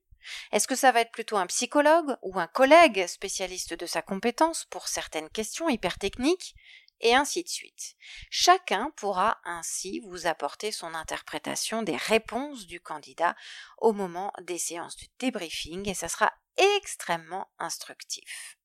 Est-ce 0.52 0.68
que 0.68 0.74
ça 0.74 0.92
va 0.92 1.00
être 1.00 1.12
plutôt 1.12 1.36
un 1.36 1.46
psychologue 1.46 2.16
ou 2.22 2.38
un 2.38 2.46
collègue 2.46 3.06
spécialiste 3.06 3.74
de 3.74 3.86
sa 3.86 4.02
compétence 4.02 4.66
pour 4.70 4.88
certaines 4.88 5.30
questions 5.30 5.68
hyper 5.68 5.98
techniques 5.98 6.54
et 7.02 7.14
ainsi 7.14 7.42
de 7.42 7.48
suite. 7.48 7.96
Chacun 8.30 8.92
pourra 8.96 9.40
ainsi 9.44 10.00
vous 10.06 10.26
apporter 10.26 10.72
son 10.72 10.94
interprétation 10.94 11.82
des 11.82 11.96
réponses 11.96 12.66
du 12.66 12.80
candidat 12.80 13.34
au 13.78 13.92
moment 13.92 14.32
des 14.42 14.58
séances 14.58 14.96
de 14.96 15.06
débriefing 15.18 15.88
et 15.88 15.94
ça 15.94 16.08
sera 16.08 16.32
extrêmement 16.56 17.50
instructif. 17.58 18.56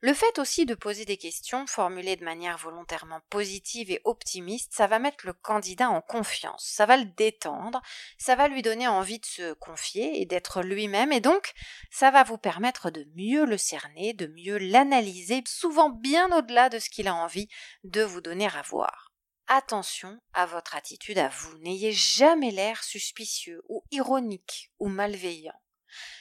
Le 0.00 0.14
fait 0.14 0.38
aussi 0.38 0.64
de 0.64 0.76
poser 0.76 1.04
des 1.04 1.16
questions 1.16 1.66
formulées 1.66 2.14
de 2.14 2.24
manière 2.24 2.56
volontairement 2.56 3.20
positive 3.30 3.90
et 3.90 4.00
optimiste, 4.04 4.72
ça 4.72 4.86
va 4.86 5.00
mettre 5.00 5.26
le 5.26 5.32
candidat 5.32 5.90
en 5.90 6.00
confiance, 6.00 6.64
ça 6.64 6.86
va 6.86 6.96
le 6.96 7.04
détendre, 7.04 7.82
ça 8.16 8.36
va 8.36 8.46
lui 8.46 8.62
donner 8.62 8.86
envie 8.86 9.18
de 9.18 9.26
se 9.26 9.52
confier 9.54 10.20
et 10.20 10.24
d'être 10.24 10.62
lui-même, 10.62 11.10
et 11.10 11.20
donc 11.20 11.52
ça 11.90 12.12
va 12.12 12.22
vous 12.22 12.38
permettre 12.38 12.90
de 12.90 13.08
mieux 13.16 13.44
le 13.44 13.58
cerner, 13.58 14.12
de 14.12 14.28
mieux 14.28 14.58
l'analyser, 14.58 15.42
souvent 15.48 15.90
bien 15.90 16.30
au-delà 16.30 16.68
de 16.68 16.78
ce 16.78 16.90
qu'il 16.90 17.08
a 17.08 17.14
envie 17.14 17.48
de 17.82 18.02
vous 18.02 18.20
donner 18.20 18.46
à 18.46 18.62
voir. 18.62 19.12
Attention 19.48 20.20
à 20.32 20.46
votre 20.46 20.76
attitude 20.76 21.18
à 21.18 21.28
vous, 21.28 21.58
n'ayez 21.58 21.90
jamais 21.90 22.52
l'air 22.52 22.84
suspicieux 22.84 23.62
ou 23.68 23.82
ironique 23.90 24.70
ou 24.78 24.88
malveillant. 24.88 25.60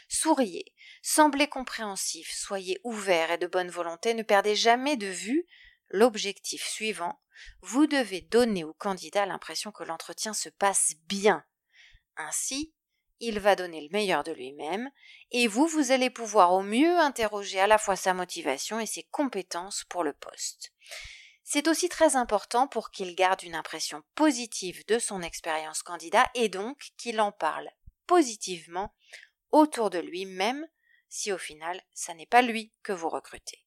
Souriez, 0.10 0.74
semblez 1.08 1.48
compréhensif, 1.48 2.30
soyez 2.36 2.82
ouvert 2.84 3.32
et 3.32 3.38
de 3.38 3.48
bonne 3.48 3.70
volonté, 3.70 4.14
ne 4.14 4.24
perdez 4.24 4.58
jamais 4.58 4.98
de 4.98 5.08
vue 5.08 5.48
l'objectif 5.88 6.68
suivant. 6.68 7.22
Vous 7.62 7.88
devez 7.88 8.20
donner 8.20 8.66
au 8.66 8.74
candidat 8.74 9.26
l'impression 9.26 9.72
que 9.72 9.86
l'entretien 9.86 10.34
se 10.34 10.50
passe 10.50 10.96
bien. 11.06 11.46
Ainsi, 12.18 12.74
il 13.22 13.40
va 13.40 13.56
donner 13.56 13.80
le 13.80 13.90
meilleur 13.90 14.26
de 14.26 14.34
lui-même, 14.34 14.92
et 15.32 15.48
vous, 15.48 15.66
vous 15.66 15.92
allez 15.92 16.10
pouvoir 16.10 16.52
au 16.52 16.62
mieux 16.62 17.00
interroger 17.00 17.62
à 17.62 17.68
la 17.68 17.78
fois 17.78 17.96
sa 17.96 18.14
motivation 18.14 18.82
et 18.82 18.86
ses 18.86 19.04
compétences 19.04 19.86
pour 19.86 20.04
le 20.04 20.12
poste. 20.12 20.74
C'est 21.46 21.70
aussi 21.70 21.88
très 21.88 22.18
important 22.18 22.68
pour 22.68 22.92
qu'il 22.92 23.16
garde 23.16 23.44
une 23.44 23.56
impression 23.56 24.04
positive 24.16 24.86
de 24.88 25.00
son 25.00 25.22
expérience 25.22 25.84
candidat 25.84 26.30
et 26.36 26.50
donc 26.50 26.78
qu'il 26.98 27.22
en 27.22 27.32
parle 27.32 27.70
positivement 28.08 28.94
autour 29.52 29.90
de 29.90 30.00
lui 30.00 30.26
même 30.26 30.68
si 31.10 31.32
au 31.32 31.38
final 31.38 31.82
ça 31.94 32.14
n'est 32.14 32.26
pas 32.26 32.42
lui 32.42 32.74
que 32.84 32.94
vous 32.94 33.10
recrutez. 33.10 33.66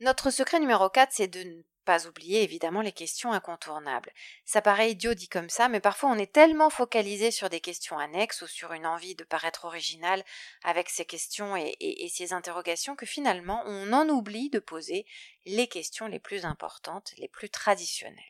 Notre 0.00 0.30
secret 0.30 0.58
numéro 0.58 0.88
4, 0.90 1.12
c'est 1.12 1.28
de 1.28 1.42
ne 1.42 1.62
pas 1.84 2.06
oublier 2.06 2.42
évidemment 2.42 2.80
les 2.80 2.92
questions 2.92 3.32
incontournables. 3.32 4.12
Ça 4.44 4.62
paraît 4.62 4.92
idiot 4.92 5.14
dit 5.14 5.28
comme 5.28 5.48
ça, 5.48 5.68
mais 5.68 5.80
parfois 5.80 6.10
on 6.10 6.18
est 6.18 6.32
tellement 6.32 6.70
focalisé 6.70 7.30
sur 7.30 7.50
des 7.50 7.60
questions 7.60 7.98
annexes 7.98 8.42
ou 8.42 8.46
sur 8.46 8.72
une 8.72 8.86
envie 8.86 9.14
de 9.14 9.24
paraître 9.24 9.64
original 9.64 10.24
avec 10.62 10.88
ces 10.88 11.04
questions 11.04 11.56
et, 11.56 11.76
et 11.80 12.08
ces 12.08 12.32
interrogations 12.32 12.96
que 12.96 13.06
finalement 13.06 13.62
on 13.66 13.92
en 13.92 14.08
oublie 14.08 14.50
de 14.50 14.58
poser 14.58 15.06
les 15.44 15.66
questions 15.68 16.06
les 16.06 16.20
plus 16.20 16.44
importantes, 16.44 17.12
les 17.18 17.28
plus 17.28 17.50
traditionnelles. 17.50 18.24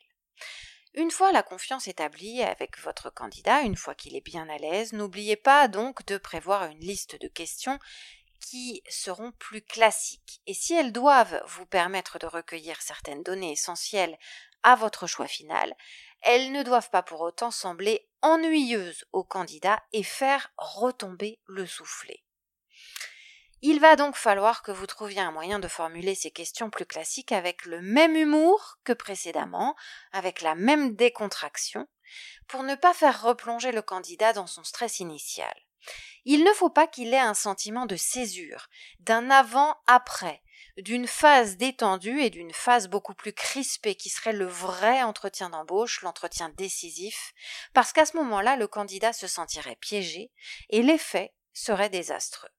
Une 0.95 1.09
fois 1.09 1.31
la 1.31 1.41
confiance 1.41 1.87
établie 1.87 2.43
avec 2.43 2.77
votre 2.79 3.09
candidat, 3.09 3.61
une 3.61 3.75
fois 3.75 3.95
qu'il 3.95 4.15
est 4.15 4.21
bien 4.21 4.47
à 4.47 4.57
l'aise, 4.57 4.93
n'oubliez 4.93 5.35
pas 5.35 5.67
donc 5.67 6.05
de 6.05 6.17
prévoir 6.17 6.69
une 6.69 6.79
liste 6.79 7.19
de 7.19 7.27
questions 7.27 7.79
qui 8.43 8.83
seront 8.89 9.31
plus 9.31 9.61
classiques. 9.61 10.41
Et 10.45 10.53
si 10.53 10.73
elles 10.73 10.91
doivent 10.91 11.41
vous 11.47 11.65
permettre 11.65 12.19
de 12.19 12.27
recueillir 12.27 12.81
certaines 12.81 13.23
données 13.23 13.53
essentielles 13.53 14.17
à 14.63 14.75
votre 14.75 15.07
choix 15.07 15.27
final, 15.27 15.73
elles 16.21 16.51
ne 16.51 16.61
doivent 16.61 16.89
pas 16.89 17.03
pour 17.03 17.21
autant 17.21 17.51
sembler 17.51 18.07
ennuyeuses 18.21 19.05
au 19.13 19.23
candidat 19.23 19.81
et 19.93 20.03
faire 20.03 20.51
retomber 20.57 21.39
le 21.45 21.65
soufflet. 21.65 22.23
Il 23.61 23.79
va 23.79 23.95
donc 23.95 24.17
falloir 24.17 24.61
que 24.61 24.73
vous 24.73 24.87
trouviez 24.87 25.21
un 25.21 25.31
moyen 25.31 25.59
de 25.59 25.69
formuler 25.69 26.15
ces 26.15 26.31
questions 26.31 26.69
plus 26.69 26.85
classiques 26.85 27.31
avec 27.31 27.65
le 27.65 27.81
même 27.81 28.17
humour 28.17 28.77
que 28.83 28.91
précédemment, 28.91 29.73
avec 30.11 30.41
la 30.41 30.53
même 30.53 30.95
décontraction, 30.95 31.87
pour 32.49 32.63
ne 32.63 32.75
pas 32.75 32.93
faire 32.93 33.21
replonger 33.21 33.71
le 33.71 33.81
candidat 33.81 34.33
dans 34.33 34.47
son 34.47 34.65
stress 34.65 34.99
initial. 34.99 35.53
Il 36.25 36.43
ne 36.43 36.53
faut 36.53 36.69
pas 36.69 36.87
qu'il 36.87 37.13
ait 37.13 37.19
un 37.19 37.33
sentiment 37.33 37.85
de 37.85 37.95
césure, 37.95 38.67
d'un 38.99 39.29
avant-après, 39.29 40.41
d'une 40.77 41.07
phase 41.07 41.57
détendue 41.57 42.21
et 42.21 42.29
d'une 42.29 42.53
phase 42.53 42.87
beaucoup 42.87 43.13
plus 43.13 43.33
crispée 43.33 43.95
qui 43.95 44.09
serait 44.09 44.33
le 44.33 44.45
vrai 44.45 45.03
entretien 45.03 45.49
d'embauche, 45.49 46.01
l'entretien 46.01 46.49
décisif, 46.49 47.33
parce 47.73 47.93
qu'à 47.93 48.05
ce 48.05 48.17
moment-là, 48.17 48.55
le 48.55 48.67
candidat 48.67 49.13
se 49.13 49.27
sentirait 49.27 49.75
piégé 49.75 50.31
et 50.69 50.81
l'effet 50.81 51.33
serait 51.53 51.89
désastreux. 51.89 52.49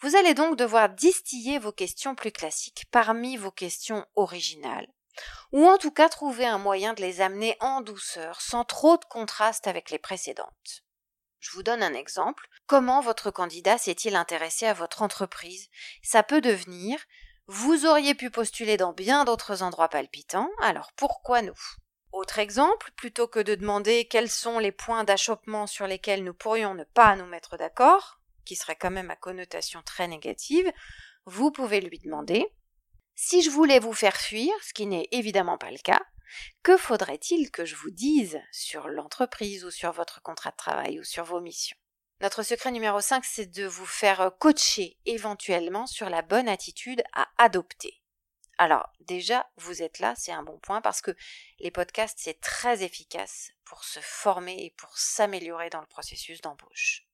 Vous 0.00 0.16
allez 0.16 0.34
donc 0.34 0.56
devoir 0.56 0.90
distiller 0.90 1.58
vos 1.58 1.72
questions 1.72 2.14
plus 2.14 2.32
classiques 2.32 2.84
parmi 2.90 3.36
vos 3.36 3.50
questions 3.50 4.06
originales. 4.16 4.88
ou 5.52 5.64
en 5.66 5.78
tout 5.78 5.92
cas 5.92 6.08
trouver 6.08 6.44
un 6.44 6.58
moyen 6.58 6.92
de 6.92 7.00
les 7.00 7.20
amener 7.20 7.56
en 7.60 7.80
douceur, 7.80 8.40
sans 8.40 8.64
trop 8.64 8.96
de 8.96 9.04
contraste 9.04 9.68
avec 9.68 9.90
les 9.90 10.00
précédentes. 10.00 10.83
Je 11.44 11.50
vous 11.52 11.62
donne 11.62 11.82
un 11.82 11.92
exemple. 11.92 12.48
Comment 12.66 13.02
votre 13.02 13.30
candidat 13.30 13.76
s'est-il 13.76 14.16
intéressé 14.16 14.64
à 14.64 14.72
votre 14.72 15.02
entreprise? 15.02 15.68
Ça 16.02 16.22
peut 16.22 16.40
devenir 16.40 16.98
vous 17.46 17.84
auriez 17.84 18.14
pu 18.14 18.30
postuler 18.30 18.78
dans 18.78 18.94
bien 18.94 19.26
d'autres 19.26 19.62
endroits 19.62 19.90
palpitants, 19.90 20.48
alors 20.62 20.92
pourquoi 20.96 21.42
nous? 21.42 21.58
Autre 22.10 22.38
exemple, 22.38 22.90
plutôt 22.96 23.28
que 23.28 23.40
de 23.40 23.54
demander 23.54 24.06
quels 24.06 24.30
sont 24.30 24.58
les 24.58 24.72
points 24.72 25.04
d'achoppement 25.04 25.66
sur 25.66 25.86
lesquels 25.86 26.24
nous 26.24 26.32
pourrions 26.32 26.72
ne 26.72 26.84
pas 26.84 27.16
nous 27.16 27.26
mettre 27.26 27.58
d'accord, 27.58 28.18
qui 28.46 28.56
serait 28.56 28.76
quand 28.76 28.90
même 28.90 29.10
à 29.10 29.16
connotation 29.16 29.82
très 29.82 30.08
négative, 30.08 30.72
vous 31.26 31.50
pouvez 31.50 31.82
lui 31.82 31.98
demander 31.98 32.46
si 33.14 33.42
je 33.42 33.50
voulais 33.50 33.78
vous 33.78 33.92
faire 33.92 34.16
fuir, 34.16 34.50
ce 34.62 34.72
qui 34.72 34.86
n'est 34.86 35.08
évidemment 35.10 35.58
pas 35.58 35.70
le 35.70 35.76
cas, 35.76 36.00
que 36.62 36.76
faudrait-il 36.76 37.50
que 37.50 37.64
je 37.64 37.76
vous 37.76 37.90
dise 37.90 38.40
sur 38.52 38.88
l'entreprise 38.88 39.64
ou 39.64 39.70
sur 39.70 39.92
votre 39.92 40.22
contrat 40.22 40.50
de 40.50 40.56
travail 40.56 41.00
ou 41.00 41.04
sur 41.04 41.24
vos 41.24 41.40
missions? 41.40 41.76
Notre 42.20 42.42
secret 42.42 42.70
numéro 42.70 43.00
5, 43.00 43.24
c'est 43.24 43.46
de 43.46 43.66
vous 43.66 43.86
faire 43.86 44.32
coacher 44.38 44.98
éventuellement 45.04 45.86
sur 45.86 46.08
la 46.08 46.22
bonne 46.22 46.48
attitude 46.48 47.02
à 47.12 47.28
adopter. 47.38 48.00
Alors 48.56 48.88
déjà, 49.00 49.50
vous 49.56 49.82
êtes 49.82 49.98
là, 49.98 50.14
c'est 50.16 50.32
un 50.32 50.42
bon 50.42 50.58
point 50.58 50.80
parce 50.80 51.00
que 51.00 51.14
les 51.58 51.70
podcasts, 51.70 52.18
c'est 52.20 52.40
très 52.40 52.82
efficace 52.82 53.50
pour 53.64 53.84
se 53.84 54.00
former 54.00 54.64
et 54.64 54.70
pour 54.70 54.96
s'améliorer 54.96 55.70
dans 55.70 55.80
le 55.80 55.86
processus 55.86 56.40
d'embauche. 56.40 57.06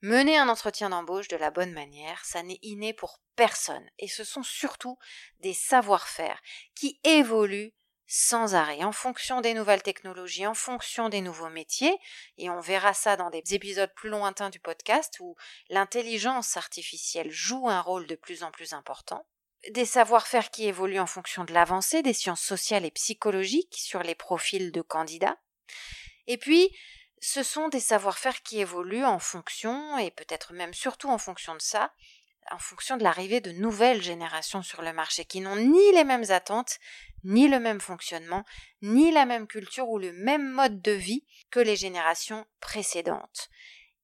Mener 0.00 0.36
un 0.36 0.48
entretien 0.48 0.90
d'embauche 0.90 1.28
de 1.28 1.36
la 1.36 1.50
bonne 1.50 1.72
manière, 1.72 2.24
ça 2.24 2.42
n'est 2.42 2.58
inné 2.62 2.92
pour 2.92 3.20
personne, 3.36 3.88
et 3.98 4.08
ce 4.08 4.24
sont 4.24 4.42
surtout 4.42 4.98
des 5.40 5.54
savoir-faire 5.54 6.42
qui 6.74 6.98
évoluent 7.04 7.72
sans 8.14 8.54
arrêt 8.54 8.84
en 8.84 8.92
fonction 8.92 9.40
des 9.40 9.54
nouvelles 9.54 9.82
technologies, 9.82 10.46
en 10.46 10.52
fonction 10.52 11.08
des 11.08 11.22
nouveaux 11.22 11.48
métiers, 11.48 11.98
et 12.36 12.50
on 12.50 12.60
verra 12.60 12.92
ça 12.92 13.16
dans 13.16 13.30
des 13.30 13.54
épisodes 13.54 13.90
plus 13.94 14.10
lointains 14.10 14.50
du 14.50 14.60
podcast 14.60 15.16
où 15.20 15.34
l'intelligence 15.70 16.58
artificielle 16.58 17.30
joue 17.30 17.70
un 17.70 17.80
rôle 17.80 18.06
de 18.06 18.14
plus 18.14 18.42
en 18.42 18.50
plus 18.50 18.74
important, 18.74 19.26
des 19.70 19.86
savoir-faire 19.86 20.50
qui 20.50 20.66
évoluent 20.66 21.00
en 21.00 21.06
fonction 21.06 21.44
de 21.44 21.54
l'avancée 21.54 22.02
des 22.02 22.12
sciences 22.12 22.42
sociales 22.42 22.84
et 22.84 22.90
psychologiques 22.90 23.78
sur 23.78 24.02
les 24.02 24.14
profils 24.14 24.72
de 24.72 24.82
candidats, 24.82 25.38
et 26.26 26.36
puis 26.36 26.68
ce 27.22 27.42
sont 27.42 27.70
des 27.70 27.80
savoir-faire 27.80 28.42
qui 28.42 28.60
évoluent 28.60 29.06
en 29.06 29.20
fonction, 29.20 29.96
et 29.96 30.10
peut-être 30.10 30.52
même 30.52 30.74
surtout 30.74 31.08
en 31.08 31.16
fonction 31.16 31.54
de 31.54 31.62
ça, 31.62 31.94
en 32.50 32.58
fonction 32.58 32.98
de 32.98 33.04
l'arrivée 33.04 33.40
de 33.40 33.52
nouvelles 33.52 34.02
générations 34.02 34.62
sur 34.62 34.82
le 34.82 34.92
marché 34.92 35.24
qui 35.24 35.40
n'ont 35.40 35.56
ni 35.56 35.92
les 35.92 36.04
mêmes 36.04 36.30
attentes, 36.30 36.78
ni 37.24 37.48
le 37.48 37.60
même 37.60 37.80
fonctionnement, 37.80 38.44
ni 38.80 39.10
la 39.10 39.26
même 39.26 39.46
culture 39.46 39.88
ou 39.88 39.98
le 39.98 40.12
même 40.12 40.50
mode 40.50 40.80
de 40.82 40.92
vie 40.92 41.26
que 41.50 41.60
les 41.60 41.76
générations 41.76 42.46
précédentes. 42.60 43.48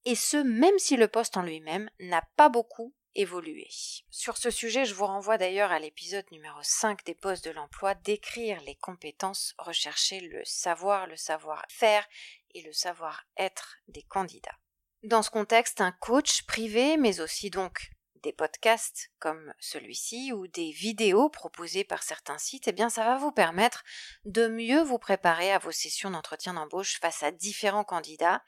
Et 0.04 0.14
ce, 0.14 0.36
même 0.36 0.78
si 0.78 0.96
le 0.96 1.08
poste 1.08 1.36
en 1.36 1.42
lui-même 1.42 1.90
n'a 2.00 2.22
pas 2.36 2.48
beaucoup 2.48 2.94
évolué. 3.14 3.68
Sur 4.10 4.36
ce 4.36 4.50
sujet, 4.50 4.84
je 4.84 4.94
vous 4.94 5.06
renvoie 5.06 5.38
d'ailleurs 5.38 5.72
à 5.72 5.80
l'épisode 5.80 6.24
numéro 6.30 6.58
5 6.62 7.04
des 7.04 7.14
postes 7.14 7.44
de 7.44 7.50
l'emploi, 7.50 7.94
décrire 7.94 8.60
les 8.62 8.76
compétences 8.76 9.54
recherchées, 9.58 10.20
le 10.20 10.44
savoir, 10.44 11.06
le 11.06 11.16
savoir-faire 11.16 12.06
et 12.54 12.62
le 12.62 12.72
savoir-être 12.72 13.78
des 13.88 14.02
candidats. 14.02 14.56
Dans 15.02 15.22
ce 15.22 15.30
contexte, 15.30 15.80
un 15.80 15.92
coach 15.92 16.42
privé, 16.44 16.96
mais 16.96 17.20
aussi 17.20 17.50
donc 17.50 17.90
des 18.22 18.32
podcasts 18.32 19.10
comme 19.18 19.52
celui-ci 19.58 20.32
ou 20.32 20.46
des 20.46 20.70
vidéos 20.70 21.28
proposées 21.28 21.84
par 21.84 22.02
certains 22.02 22.38
sites, 22.38 22.68
eh 22.68 22.72
bien 22.72 22.90
ça 22.90 23.04
va 23.04 23.16
vous 23.16 23.32
permettre 23.32 23.84
de 24.24 24.48
mieux 24.48 24.82
vous 24.82 24.98
préparer 24.98 25.52
à 25.52 25.58
vos 25.58 25.72
sessions 25.72 26.10
d'entretien 26.10 26.54
d'embauche 26.54 26.98
face 27.00 27.22
à 27.22 27.30
différents 27.30 27.84
candidats. 27.84 28.42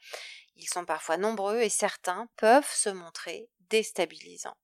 Ils 0.55 0.69
sont 0.69 0.85
parfois 0.85 1.17
nombreux 1.17 1.61
et 1.61 1.69
certains 1.69 2.27
peuvent 2.37 2.71
se 2.71 2.89
montrer 2.89 3.49
déstabilisants. 3.69 4.57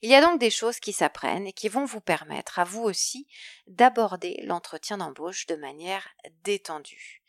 Il 0.00 0.10
y 0.10 0.14
a 0.14 0.20
donc 0.20 0.40
des 0.40 0.50
choses 0.50 0.80
qui 0.80 0.92
s'apprennent 0.92 1.46
et 1.46 1.52
qui 1.52 1.68
vont 1.68 1.84
vous 1.84 2.00
permettre 2.00 2.58
à 2.58 2.64
vous 2.64 2.82
aussi 2.82 3.28
d'aborder 3.66 4.40
l'entretien 4.44 4.98
d'embauche 4.98 5.46
de 5.46 5.56
manière 5.56 6.08
détendue. 6.42 7.22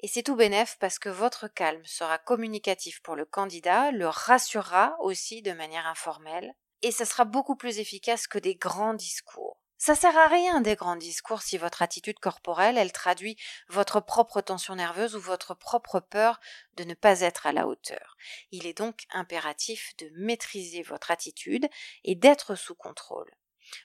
Et 0.00 0.08
c'est 0.08 0.22
tout 0.22 0.36
bénef 0.36 0.76
parce 0.78 0.98
que 0.98 1.08
votre 1.08 1.48
calme 1.48 1.84
sera 1.84 2.18
communicatif 2.18 3.02
pour 3.02 3.16
le 3.16 3.26
candidat, 3.26 3.90
le 3.90 4.08
rassurera 4.08 4.96
aussi 5.00 5.42
de 5.42 5.52
manière 5.52 5.86
informelle, 5.86 6.54
et 6.82 6.92
ce 6.92 7.04
sera 7.04 7.24
beaucoup 7.24 7.56
plus 7.56 7.78
efficace 7.78 8.26
que 8.26 8.38
des 8.38 8.54
grands 8.54 8.94
discours. 8.94 9.60
Ça 9.82 9.94
sert 9.94 10.18
à 10.18 10.26
rien 10.26 10.60
des 10.60 10.76
grands 10.76 10.96
discours 10.96 11.40
si 11.40 11.56
votre 11.56 11.80
attitude 11.80 12.18
corporelle, 12.18 12.76
elle 12.76 12.92
traduit 12.92 13.38
votre 13.70 14.00
propre 14.00 14.42
tension 14.42 14.74
nerveuse 14.74 15.16
ou 15.16 15.20
votre 15.20 15.54
propre 15.54 16.00
peur 16.00 16.38
de 16.76 16.84
ne 16.84 16.92
pas 16.92 17.22
être 17.22 17.46
à 17.46 17.52
la 17.52 17.66
hauteur. 17.66 18.18
Il 18.50 18.66
est 18.66 18.76
donc 18.76 19.04
impératif 19.10 19.96
de 19.96 20.10
maîtriser 20.16 20.82
votre 20.82 21.10
attitude 21.10 21.66
et 22.04 22.14
d'être 22.14 22.56
sous 22.56 22.74
contrôle. 22.74 23.34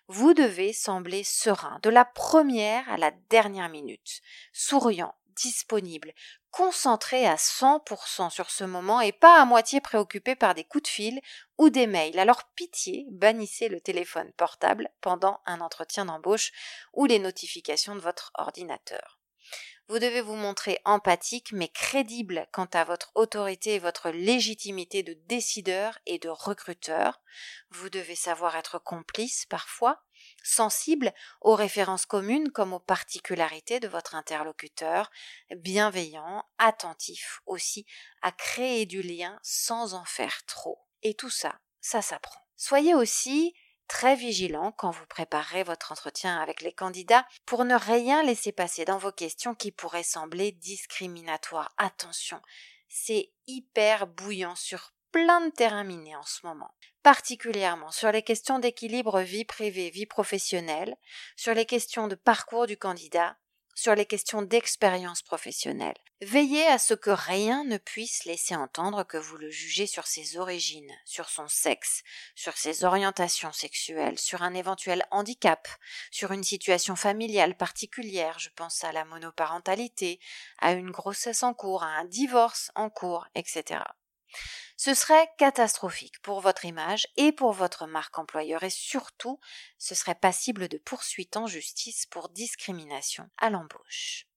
Vous 0.09 0.33
devez 0.33 0.73
sembler 0.73 1.23
serein 1.23 1.79
de 1.81 1.89
la 1.89 2.03
première 2.03 2.89
à 2.89 2.97
la 2.97 3.11
dernière 3.29 3.69
minute, 3.69 4.19
souriant, 4.51 5.15
disponible, 5.27 6.13
concentré 6.55 7.27
à 7.27 7.35
100% 7.35 8.29
sur 8.29 8.49
ce 8.49 8.63
moment 8.63 9.01
et 9.01 9.11
pas 9.11 9.41
à 9.41 9.43
moitié 9.43 9.81
préoccupé 9.81 10.35
par 10.35 10.55
des 10.55 10.63
coups 10.63 10.83
de 10.83 10.87
fil 10.87 11.21
ou 11.57 11.69
des 11.69 11.85
mails. 11.85 12.17
Alors 12.17 12.45
pitié, 12.55 13.05
bannissez 13.11 13.67
le 13.67 13.81
téléphone 13.81 14.31
portable 14.37 14.89
pendant 15.01 15.41
un 15.45 15.59
entretien 15.59 16.05
d'embauche 16.05 16.53
ou 16.93 17.07
les 17.07 17.19
notifications 17.19 17.93
de 17.93 17.99
votre 17.99 18.31
ordinateur. 18.35 19.19
Vous 19.89 19.99
devez 19.99 20.21
vous 20.21 20.37
montrer 20.37 20.79
empathique 20.85 21.51
mais 21.51 21.67
crédible 21.67 22.47
quant 22.53 22.69
à 22.71 22.85
votre 22.85 23.11
autorité 23.15 23.75
et 23.75 23.79
votre 23.79 24.09
légitimité 24.09 25.03
de 25.03 25.13
décideur 25.27 25.99
et 26.05 26.19
de 26.19 26.29
recruteur. 26.29 27.19
Vous 27.71 27.89
devez 27.89 28.15
savoir 28.15 28.55
être 28.55 28.79
complice 28.79 29.45
parfois, 29.45 30.04
sensible 30.45 31.11
aux 31.41 31.55
références 31.55 32.05
communes 32.05 32.51
comme 32.51 32.73
aux 32.73 32.79
particularités 32.79 33.79
de 33.79 33.87
votre 33.87 34.15
interlocuteur, 34.15 35.11
bienveillant, 35.57 36.45
attentif 36.57 37.41
aussi 37.45 37.85
à 38.21 38.31
créer 38.31 38.85
du 38.85 39.01
lien 39.01 39.37
sans 39.43 39.95
en 39.95 40.05
faire 40.05 40.45
trop. 40.45 40.85
Et 41.01 41.15
tout 41.15 41.29
ça, 41.29 41.59
ça 41.81 42.01
s'apprend. 42.01 42.39
Soyez 42.55 42.95
aussi 42.95 43.53
très 43.87 44.15
vigilant 44.15 44.71
quand 44.71 44.91
vous 44.91 45.05
préparez 45.05 45.63
votre 45.63 45.91
entretien 45.91 46.39
avec 46.39 46.61
les 46.61 46.73
candidats 46.73 47.27
pour 47.45 47.65
ne 47.65 47.75
rien 47.75 48.23
laisser 48.23 48.51
passer 48.51 48.85
dans 48.85 48.97
vos 48.97 49.11
questions 49.11 49.55
qui 49.55 49.71
pourraient 49.71 50.03
sembler 50.03 50.51
discriminatoires. 50.51 51.73
Attention, 51.77 52.41
c'est 52.87 53.31
hyper 53.47 54.07
bouillant 54.07 54.55
sur 54.55 54.94
plein 55.15 55.39
de 55.39 55.49
terrains 55.49 55.85
minés 55.85 56.17
en 56.17 56.25
ce 56.25 56.45
moment, 56.45 56.75
particulièrement 57.01 57.89
sur 57.89 58.11
les 58.11 58.21
questions 58.21 58.59
d'équilibre 58.59 59.21
vie 59.21 59.45
privée, 59.45 59.89
vie 59.89 60.05
professionnelle, 60.05 60.97
sur 61.37 61.53
les 61.53 61.65
questions 61.65 62.09
de 62.09 62.15
parcours 62.15 62.67
du 62.67 62.75
candidat, 62.75 63.37
sur 63.75 63.95
les 63.95 64.05
questions 64.05 64.41
d'expérience 64.41 65.21
professionnelle. 65.21 65.95
Veillez 66.19 66.67
à 66.67 66.77
ce 66.77 66.93
que 66.93 67.11
rien 67.11 67.63
ne 67.63 67.77
puisse 67.77 68.25
laisser 68.25 68.57
entendre 68.57 69.05
que 69.05 69.15
vous 69.15 69.37
le 69.37 69.49
jugez 69.49 69.87
sur 69.87 70.05
ses 70.05 70.35
origines, 70.35 70.91
sur 71.05 71.29
son 71.29 71.47
sexe, 71.47 72.03
sur 72.35 72.57
ses 72.57 72.83
orientations 72.83 73.53
sexuelles, 73.53 74.19
sur 74.19 74.41
un 74.41 74.53
éventuel 74.53 75.05
handicap, 75.11 75.65
sur 76.11 76.33
une 76.33 76.43
situation 76.43 76.97
familiale 76.97 77.55
particulière, 77.55 78.37
je 78.37 78.49
pense 78.49 78.83
à 78.83 78.91
la 78.91 79.05
monoparentalité, 79.05 80.19
à 80.59 80.73
une 80.73 80.91
grossesse 80.91 81.43
en 81.43 81.53
cours, 81.53 81.83
à 81.83 81.99
un 81.99 82.03
divorce 82.03 82.69
en 82.75 82.89
cours, 82.89 83.25
etc. 83.33 83.79
Ce 84.77 84.93
serait 84.93 85.29
catastrophique 85.37 86.21
pour 86.21 86.41
votre 86.41 86.65
image 86.65 87.07
et 87.15 87.31
pour 87.31 87.53
votre 87.53 87.87
marque 87.87 88.17
employeur 88.17 88.63
et 88.63 88.69
surtout, 88.69 89.39
ce 89.77 89.95
serait 89.95 90.15
passible 90.15 90.67
de 90.67 90.77
poursuite 90.77 91.37
en 91.37 91.47
justice 91.47 92.05
pour 92.07 92.29
discrimination 92.29 93.29
à 93.37 93.49
l'embauche. 93.49 94.27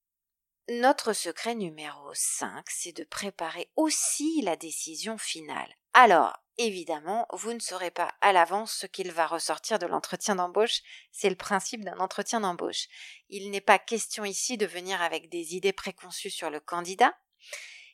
Notre 0.70 1.14
secret 1.14 1.54
numéro 1.54 2.10
5, 2.12 2.62
c'est 2.68 2.92
de 2.92 3.04
préparer 3.04 3.70
aussi 3.74 4.42
la 4.42 4.54
décision 4.54 5.16
finale. 5.16 5.74
Alors, 5.94 6.36
évidemment, 6.58 7.26
vous 7.32 7.54
ne 7.54 7.58
saurez 7.58 7.90
pas 7.90 8.14
à 8.20 8.32
l'avance 8.32 8.74
ce 8.74 8.86
qu'il 8.86 9.10
va 9.10 9.26
ressortir 9.26 9.78
de 9.78 9.86
l'entretien 9.86 10.36
d'embauche, 10.36 10.82
c'est 11.10 11.30
le 11.30 11.36
principe 11.36 11.84
d'un 11.84 11.98
entretien 11.98 12.40
d'embauche. 12.40 12.86
Il 13.30 13.50
n'est 13.50 13.62
pas 13.62 13.78
question 13.78 14.26
ici 14.26 14.58
de 14.58 14.66
venir 14.66 15.00
avec 15.00 15.30
des 15.30 15.56
idées 15.56 15.72
préconçues 15.72 16.30
sur 16.30 16.50
le 16.50 16.60
candidat, 16.60 17.16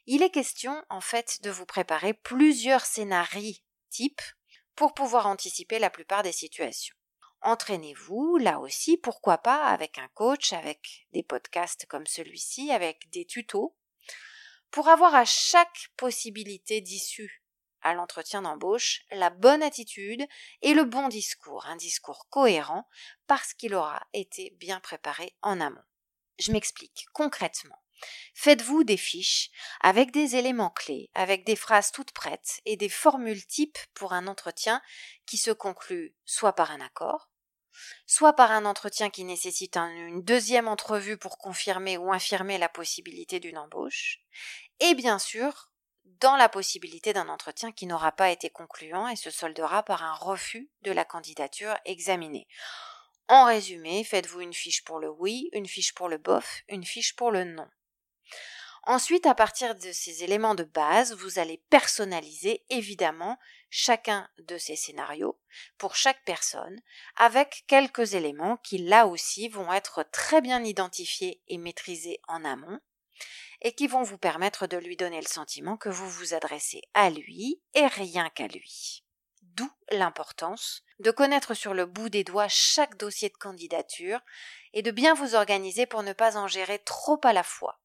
il 0.07 0.23
est 0.23 0.31
question 0.31 0.85
en 0.91 1.01
fait 1.01 1.41
de 1.43 1.51
vous 1.51 1.67
préparer 1.67 2.15
plusieurs 2.15 2.85
scénarios 2.85 3.57
types 3.91 4.23
pour 4.75 4.95
pouvoir 4.95 5.27
anticiper 5.27 5.79
la 5.79 5.91
plupart 5.91 6.23
des 6.23 6.33
situations. 6.33 6.97
Entraînez-vous, 7.43 8.39
là 8.39 8.59
aussi, 8.59 8.97
pourquoi 8.97 9.39
pas, 9.39 9.67
avec 9.67 9.99
un 9.99 10.09
coach, 10.15 10.53
avec 10.53 11.07
des 11.13 11.23
podcasts 11.23 11.87
comme 11.87 12.07
celui-ci, 12.07 12.73
avec 12.73 13.11
des 13.11 13.27
tutos, 13.27 13.77
pour 14.71 14.89
avoir 14.89 15.15
à 15.15 15.27
chaque 15.27 15.91
possibilité 15.97 16.81
d'issue 16.81 17.45
à 17.83 17.93
l'entretien 17.93 18.43
d'embauche 18.43 19.03
la 19.11 19.29
bonne 19.29 19.63
attitude 19.63 20.27
et 20.63 20.73
le 20.73 20.85
bon 20.85 21.09
discours, 21.09 21.67
un 21.67 21.77
discours 21.77 22.27
cohérent 22.31 22.89
parce 23.27 23.53
qu'il 23.53 23.75
aura 23.75 24.03
été 24.15 24.51
bien 24.59 24.81
préparé 24.81 25.37
en 25.43 25.61
amont. 25.61 25.85
Je 26.39 26.51
m'explique 26.51 27.05
concrètement. 27.13 27.84
Faites-vous 28.35 28.85
des 28.85 28.97
fiches 28.97 29.51
avec 29.81 30.11
des 30.11 30.37
éléments 30.37 30.71
clés, 30.71 31.11
avec 31.15 31.45
des 31.45 31.57
phrases 31.57 31.93
toutes 31.93 32.13
prêtes 32.13 32.61
et 32.65 32.77
des 32.77 32.89
formules 32.89 33.47
types 33.47 33.79
pour 33.95 34.13
un 34.13 34.27
entretien 34.27 34.83
qui 35.27 35.37
se 35.37 35.51
conclut 35.51 36.15
soit 36.25 36.55
par 36.55 36.71
un 36.71 36.81
accord, 36.81 37.31
soit 38.07 38.35
par 38.35 38.51
un 38.51 38.65
entretien 38.65 39.11
qui 39.11 39.25
nécessite 39.25 39.77
une 39.77 40.23
deuxième 40.23 40.69
entrevue 40.69 41.17
pour 41.17 41.39
confirmer 41.39 41.97
ou 41.97 42.13
infirmer 42.13 42.59
la 42.59 42.69
possibilité 42.69 43.41
d'une 43.41 43.59
embauche, 43.59 44.21
et 44.81 44.95
bien 44.95 45.19
sûr 45.19 45.71
dans 46.21 46.37
la 46.37 46.49
possibilité 46.49 47.13
d'un 47.13 47.29
entretien 47.29 47.73
qui 47.73 47.87
n'aura 47.87 48.13
pas 48.13 48.31
été 48.31 48.51
concluant 48.51 49.09
et 49.09 49.17
se 49.17 49.31
soldera 49.31 49.83
par 49.83 50.03
un 50.03 50.15
refus 50.15 50.71
de 50.83 50.93
la 50.93 51.05
candidature 51.05 51.77
examinée. 51.85 52.47
En 53.29 53.47
résumé, 53.47 54.05
faites-vous 54.05 54.41
une 54.41 54.53
fiche 54.53 54.85
pour 54.85 54.99
le 55.01 55.09
oui, 55.09 55.49
une 55.53 55.67
fiche 55.67 55.95
pour 55.95 56.09
le 56.09 56.19
bof, 56.19 56.63
une 56.69 56.85
fiche 56.85 57.17
pour 57.17 57.31
le 57.31 57.45
non. 57.45 57.69
Ensuite, 58.87 59.25
à 59.25 59.35
partir 59.35 59.75
de 59.75 59.93
ces 59.93 60.25
éléments 60.25 60.55
de 60.55 60.65
base, 60.65 61.15
vous 61.15 61.39
allez 61.39 61.63
personnaliser 61.71 62.65
évidemment 62.69 63.39
chacun 63.71 64.29
de 64.39 64.59
ces 64.59 64.77
scénarios 64.77 65.41
pour 65.79 65.97
chaque 65.97 66.23
personne 66.25 66.81
avec 67.17 67.65
quelques 67.67 68.13
éléments 68.13 68.59
qui 68.59 68.77
là 68.77 69.07
aussi 69.07 69.49
vont 69.49 69.73
être 69.73 70.05
très 70.13 70.43
bien 70.43 70.63
identifiés 70.63 71.41
et 71.49 71.57
maîtrisés 71.57 72.21
en 72.29 72.45
amont 72.45 72.79
et 73.63 73.73
qui 73.73 73.87
vont 73.87 74.03
vous 74.03 74.19
permettre 74.19 74.67
de 74.67 74.77
lui 74.77 74.97
donner 74.97 75.21
le 75.21 75.27
sentiment 75.27 75.79
que 75.79 75.89
vous 75.89 76.09
vous 76.09 76.35
adressez 76.35 76.83
à 76.93 77.09
lui 77.09 77.63
et 77.73 77.87
rien 77.87 78.29
qu'à 78.29 78.49
lui. 78.49 79.03
D'où 79.41 79.71
l'importance 79.91 80.83
de 80.99 81.11
connaître 81.11 81.55
sur 81.55 81.73
le 81.73 81.87
bout 81.87 82.11
des 82.11 82.25
doigts 82.25 82.49
chaque 82.49 82.99
dossier 82.99 83.31
de 83.31 83.37
candidature 83.37 84.21
et 84.75 84.83
de 84.83 84.91
bien 84.91 85.15
vous 85.15 85.35
organiser 85.35 85.87
pour 85.87 86.03
ne 86.03 86.13
pas 86.13 86.37
en 86.37 86.49
gérer 86.49 86.81
trop 86.81 87.21
à 87.25 87.33
la 87.33 87.43
fois. 87.43 87.81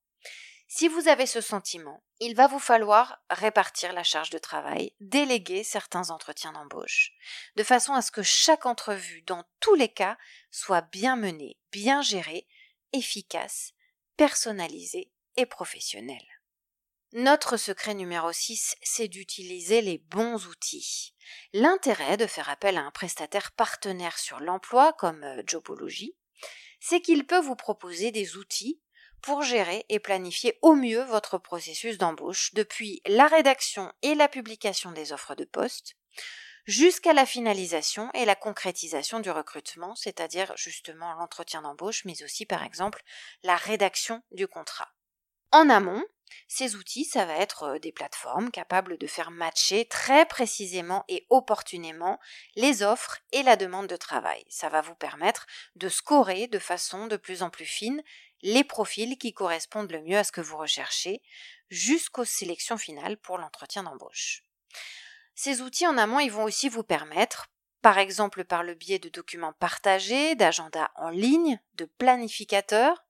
Si 0.72 0.88
vous 0.88 1.08
avez 1.08 1.26
ce 1.26 1.42
sentiment, 1.42 2.04
il 2.20 2.36
va 2.36 2.46
vous 2.46 2.60
falloir 2.60 3.24
répartir 3.32 3.92
la 3.92 4.04
charge 4.04 4.30
de 4.30 4.38
travail, 4.38 4.94
déléguer 5.00 5.64
certains 5.64 6.12
entretiens 6.12 6.54
d'embauche, 6.54 7.12
de 7.56 7.64
façon 7.64 7.94
à 7.94 8.04
ce 8.04 8.12
que 8.12 8.22
chaque 8.22 8.68
entrevue, 8.68 9.24
dans 9.24 9.44
tous 9.60 9.74
les 9.74 9.90
cas, 9.90 10.16
soit 10.52 10.82
bien 10.82 11.16
menée, 11.16 11.58
bien 11.72 12.04
gérée, 12.04 12.48
efficace, 12.94 13.72
personnalisée 14.16 15.12
et 15.38 15.48
professionnelle. 15.48 16.28
Notre 17.14 17.58
secret 17.58 17.96
numéro 17.96 18.32
6, 18.32 18.76
c'est 18.84 19.08
d'utiliser 19.08 19.82
les 19.82 19.98
bons 19.98 20.46
outils. 20.46 21.16
L'intérêt 21.52 22.16
de 22.16 22.28
faire 22.28 22.48
appel 22.48 22.78
à 22.78 22.82
un 22.82 22.92
prestataire 22.92 23.54
partenaire 23.54 24.20
sur 24.20 24.40
l'emploi 24.40 24.94
comme 24.94 25.24
euh, 25.24 25.42
Jobology, 25.48 26.16
c'est 26.80 27.02
qu'il 27.02 27.26
peut 27.26 27.42
vous 27.42 27.56
proposer 27.56 28.12
des 28.12 28.38
outils 28.38 28.80
pour 29.22 29.44
gérer 29.44 29.86
et 29.90 30.00
planifier 30.00 30.58
au 30.62 30.74
mieux 30.74 31.04
votre 31.04 31.38
processus 31.38 31.98
d'embauche 31.98 32.54
depuis 32.54 33.02
la 33.06 33.28
rédaction 33.28 33.92
et 34.02 34.16
la 34.16 34.28
publication 34.28 34.92
des 34.92 35.14
offres 35.14 35.36
de 35.36 35.46
poste 35.46 35.96
jusqu'à 36.66 37.14
la 37.14 37.26
finalisation 37.26 38.12
et 38.14 38.26
la 38.26 38.36
concrétisation 38.36 39.20
du 39.20 39.32
recrutement, 39.32 39.96
c'est-à-dire 39.96 40.54
justement 40.56 41.14
l'entretien 41.14 41.64
d'embauche, 41.64 42.06
mais 42.06 42.22
aussi 42.24 42.46
par 42.46 42.64
exemple 42.64 43.02
la 43.44 43.56
rédaction 43.56 44.22
du 44.32 44.48
contrat. 44.48 44.90
En 45.52 45.70
amont, 45.70 46.04
ces 46.48 46.76
outils, 46.76 47.06
ça 47.06 47.26
va 47.26 47.38
être 47.38 47.64
euh, 47.64 47.80
des 47.80 47.92
plateformes 47.92 48.52
capables 48.52 48.98
de 48.98 49.08
faire 49.08 49.32
matcher 49.32 49.86
très 49.86 50.28
précisément 50.28 51.04
et 51.08 51.26
opportunément 51.30 52.20
les 52.56 52.84
offres 52.84 53.18
et 53.32 53.42
la 53.44 53.56
demande 53.56 53.88
de 53.88 53.96
travail. 53.96 54.46
Ça 54.48 54.70
va 54.70 54.82
vous 54.82 54.96
permettre 54.96 55.48
de 55.76 55.90
scorer 55.90 56.48
de 56.48 56.60
façon 56.60 57.08
de 57.08 57.18
plus 57.18 57.42
en 57.42 57.50
plus 57.50 57.66
fine 57.66 58.04
les 58.42 58.64
profils 58.64 59.18
qui 59.18 59.34
correspondent 59.34 59.92
le 59.92 60.02
mieux 60.02 60.18
à 60.18 60.24
ce 60.24 60.32
que 60.32 60.42
vous 60.42 60.58
recherchez, 60.58 61.22
jusqu'aux 61.70 62.26
sélections 62.26 62.78
finales 62.78 63.18
pour 63.18 63.38
l'entretien 63.38 63.84
d'embauche. 63.84 64.44
Ces 65.36 65.62
outils 65.62 65.88
en 65.88 65.98
amont, 65.98 66.20
ils 66.20 66.32
vont 66.32 66.44
aussi 66.44 66.70
vous 66.70 66.84
permettre, 66.84 67.48
par 67.82 67.98
exemple 67.98 68.44
par 68.44 68.64
le 68.64 68.74
biais 68.74 69.00
de 69.00 69.10
documents 69.10 69.54
partagés, 69.54 70.36
d'agendas 70.36 70.90
en 70.96 71.10
ligne, 71.10 71.60
de 71.76 71.86
planificateurs, 71.86 73.06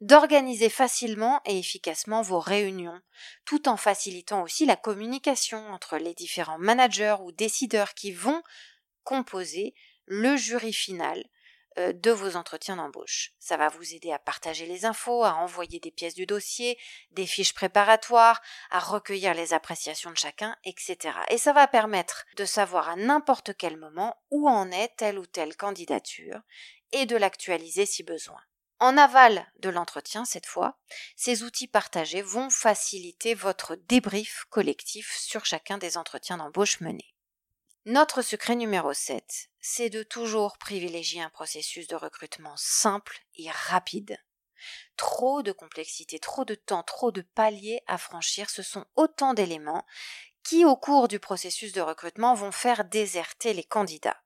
d'organiser 0.00 0.68
facilement 0.68 1.40
et 1.46 1.58
efficacement 1.58 2.22
vos 2.22 2.40
réunions, 2.40 3.00
tout 3.44 3.68
en 3.68 3.76
facilitant 3.76 4.42
aussi 4.42 4.66
la 4.66 4.76
communication 4.76 5.66
entre 5.72 5.96
les 5.96 6.14
différents 6.14 6.58
managers 6.58 7.16
ou 7.22 7.32
décideurs 7.32 7.94
qui 7.94 8.12
vont 8.12 8.42
composer 9.04 9.74
le 10.06 10.36
jury 10.36 10.72
final 10.72 11.24
de 11.76 12.10
vos 12.10 12.36
entretiens 12.36 12.76
d'embauche. 12.76 13.32
Ça 13.38 13.56
va 13.56 13.68
vous 13.68 13.94
aider 13.94 14.12
à 14.12 14.18
partager 14.18 14.66
les 14.66 14.84
infos, 14.84 15.24
à 15.24 15.34
envoyer 15.34 15.80
des 15.80 15.90
pièces 15.90 16.14
du 16.14 16.26
dossier, 16.26 16.78
des 17.10 17.26
fiches 17.26 17.54
préparatoires, 17.54 18.40
à 18.70 18.78
recueillir 18.78 19.34
les 19.34 19.52
appréciations 19.52 20.10
de 20.10 20.16
chacun, 20.16 20.56
etc. 20.64 20.96
Et 21.30 21.38
ça 21.38 21.52
va 21.52 21.66
permettre 21.66 22.24
de 22.36 22.44
savoir 22.44 22.88
à 22.88 22.96
n'importe 22.96 23.56
quel 23.56 23.76
moment 23.76 24.16
où 24.30 24.48
en 24.48 24.70
est 24.70 24.96
telle 24.96 25.18
ou 25.18 25.26
telle 25.26 25.56
candidature 25.56 26.40
et 26.92 27.06
de 27.06 27.16
l'actualiser 27.16 27.86
si 27.86 28.02
besoin. 28.02 28.40
En 28.78 28.98
aval 28.98 29.50
de 29.60 29.70
l'entretien, 29.70 30.26
cette 30.26 30.46
fois, 30.46 30.78
ces 31.16 31.42
outils 31.42 31.68
partagés 31.68 32.20
vont 32.20 32.50
faciliter 32.50 33.34
votre 33.34 33.74
débrief 33.74 34.44
collectif 34.50 35.16
sur 35.16 35.46
chacun 35.46 35.78
des 35.78 35.96
entretiens 35.96 36.36
d'embauche 36.36 36.80
menés. 36.80 37.15
Notre 37.88 38.20
secret 38.20 38.56
numéro 38.56 38.92
7, 38.92 39.48
c'est 39.60 39.90
de 39.90 40.02
toujours 40.02 40.58
privilégier 40.58 41.22
un 41.22 41.30
processus 41.30 41.86
de 41.86 41.94
recrutement 41.94 42.56
simple 42.56 43.20
et 43.36 43.48
rapide. 43.48 44.18
Trop 44.96 45.44
de 45.44 45.52
complexité, 45.52 46.18
trop 46.18 46.44
de 46.44 46.56
temps, 46.56 46.82
trop 46.82 47.12
de 47.12 47.20
paliers 47.20 47.82
à 47.86 47.96
franchir, 47.96 48.50
ce 48.50 48.64
sont 48.64 48.86
autant 48.96 49.34
d'éléments 49.34 49.86
qui, 50.42 50.64
au 50.64 50.74
cours 50.74 51.06
du 51.06 51.20
processus 51.20 51.72
de 51.72 51.80
recrutement, 51.80 52.34
vont 52.34 52.50
faire 52.50 52.84
déserter 52.86 53.52
les 53.52 53.62
candidats. 53.62 54.20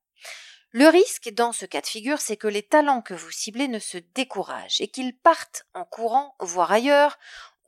Le 0.71 0.89
risque 0.89 1.29
dans 1.29 1.53
ce 1.53 1.67
cas 1.67 1.83
de 1.83 1.87
figure, 1.87 2.21
c'est 2.23 2.39
que 2.39 2.49
les 2.49 2.63
talents 2.63 3.03
que 3.03 3.13
vous 3.13 3.31
ciblez 3.31 3.69
ne 3.69 3.79
se 3.79 3.99
découragent 3.99 4.81
et 4.81 4.89
qu'ils 4.89 5.19
partent 5.19 5.67
en 5.75 5.85
courant, 5.85 6.35
voire 6.41 6.73
ailleurs, 6.73 7.19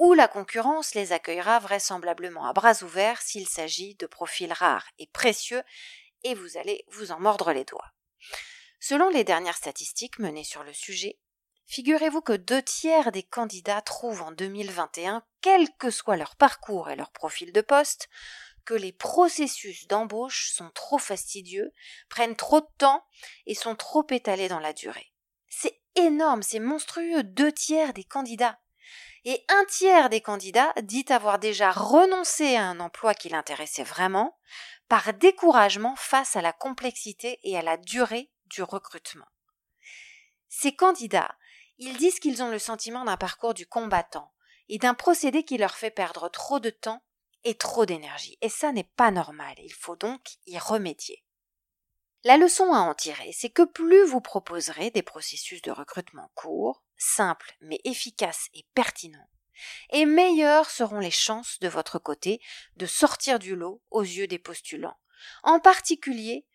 où 0.03 0.15
la 0.15 0.27
concurrence 0.27 0.97
les 0.97 1.13
accueillera 1.13 1.61
vraisemblablement 1.61 2.45
à 2.45 2.53
bras 2.53 2.83
ouverts 2.83 3.23
s'il 3.23 3.47
s'agit 3.47 3.95
de 3.95 4.07
profils 4.07 4.53
rares 4.53 4.89
et 4.99 5.07
précieux, 5.07 5.63
et 6.25 6.35
vous 6.35 6.57
allez 6.57 6.85
vous 6.89 7.13
en 7.13 7.21
mordre 7.21 7.53
les 7.53 7.65
doigts. 7.65 7.93
Selon 8.81 9.11
les 9.11 9.23
dernières 9.23 9.57
statistiques 9.57 10.19
menées 10.19 10.43
sur 10.43 10.65
le 10.65 10.73
sujet, 10.73 11.21
figurez-vous 11.67 12.21
que 12.21 12.33
deux 12.33 12.63
tiers 12.63 13.13
des 13.13 13.23
candidats 13.23 13.81
trouvent 13.81 14.23
en 14.23 14.33
2021, 14.33 15.25
quel 15.41 15.73
que 15.77 15.93
soit 15.93 16.17
leur 16.17 16.35
parcours 16.35 16.91
et 16.91 16.97
leur 16.97 17.13
profil 17.13 17.53
de 17.53 17.61
poste, 17.61 18.09
que 18.65 18.75
les 18.75 18.93
processus 18.93 19.87
d'embauche 19.87 20.51
sont 20.51 20.71
trop 20.71 20.99
fastidieux, 20.99 21.73
prennent 22.09 22.35
trop 22.35 22.61
de 22.61 22.67
temps 22.77 23.07
et 23.47 23.55
sont 23.55 23.77
trop 23.77 24.05
étalés 24.11 24.49
dans 24.49 24.59
la 24.59 24.73
durée. 24.73 25.13
C'est 25.47 25.81
énorme, 25.95 26.43
c'est 26.43 26.59
monstrueux, 26.59 27.23
deux 27.23 27.53
tiers 27.53 27.93
des 27.93 28.03
candidats 28.03 28.59
et 29.25 29.45
un 29.49 29.65
tiers 29.67 30.09
des 30.09 30.21
candidats 30.21 30.73
dit 30.83 31.05
avoir 31.09 31.39
déjà 31.39 31.71
renoncé 31.71 32.57
à 32.57 32.65
un 32.65 32.81
emploi 32.81 33.15
qui 33.15 33.29
l'intéressait 33.29 33.85
vraiment 33.85 34.37
par 34.89 35.15
découragement 35.15 35.95
face 35.97 36.37
à 36.37 36.43
la 36.43 36.53
complexité 36.53 37.39
et 37.43 37.57
à 37.57 37.63
la 37.63 37.77
durée 37.77 38.31
du 38.47 38.63
recrutement. 38.63 39.27
Ces 40.49 40.75
candidats, 40.75 41.35
ils 41.79 41.97
disent 41.97 42.21
qu'ils 42.21 42.43
ont 42.43 42.51
le 42.51 42.59
sentiment 42.59 43.05
d'un 43.05 43.17
parcours 43.17 43.55
du 43.55 43.67
combattant 43.67 44.33
et 44.69 44.79
d'un 44.79 44.95
procédé 44.95 45.45
qui 45.45 45.57
leur 45.57 45.75
fait 45.75 45.91
perdre 45.91 46.29
trop 46.29 46.61
de 46.61 46.71
temps 46.71 47.03
et 47.45 47.57
trop 47.57 47.87
d'énergie. 47.87 48.39
Et 48.41 48.49
ça 48.49 48.73
n'est 48.73 48.91
pas 48.97 49.11
normal, 49.11 49.55
il 49.59 49.73
faut 49.73 49.97
donc 49.97 50.21
y 50.47 50.59
remédier. 50.59 51.25
La 52.25 52.37
leçon 52.37 52.73
à 52.73 52.79
en 52.79 52.95
tirer, 52.95 53.33
c'est 53.33 53.51
que 53.51 53.65
plus 53.65 54.05
vous 54.05 54.21
proposerez 54.21 54.91
des 54.93 55.03
processus 55.03 55.61
de 55.61 55.73
recrutement 55.73 56.31
courts, 56.35 56.85
simples 56.97 57.57
mais 57.61 57.81
efficaces 57.83 58.49
et 58.55 58.65
pertinents, 58.75 59.29
et 59.91 60.07
meilleures 60.07 60.71
seront 60.71 61.01
les 61.01 61.11
chances 61.11 61.59
de 61.59 61.67
votre 61.67 61.99
côté 61.99 62.41
de 62.77 62.87
sortir 62.87 63.41
du 63.41 63.57
lot 63.57 63.83
aux 63.91 64.03
yeux 64.03 64.29
des 64.29 64.39
postulants, 64.39 64.97
en 65.43 65.59
particulier 65.59 66.47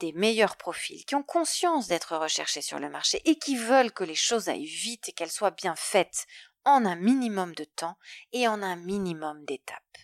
des 0.00 0.12
meilleurs 0.12 0.56
profils 0.56 1.04
qui 1.04 1.14
ont 1.14 1.22
conscience 1.22 1.86
d'être 1.86 2.16
recherchés 2.16 2.62
sur 2.62 2.80
le 2.80 2.90
marché 2.90 3.22
et 3.24 3.38
qui 3.38 3.54
veulent 3.54 3.92
que 3.92 4.02
les 4.02 4.16
choses 4.16 4.48
aillent 4.48 4.64
vite 4.66 5.08
et 5.08 5.12
qu'elles 5.12 5.30
soient 5.30 5.52
bien 5.52 5.76
faites 5.76 6.26
en 6.64 6.84
un 6.84 6.96
minimum 6.96 7.54
de 7.54 7.64
temps 7.64 7.96
et 8.32 8.48
en 8.48 8.60
un 8.60 8.74
minimum 8.74 9.44
d'étapes. 9.44 9.98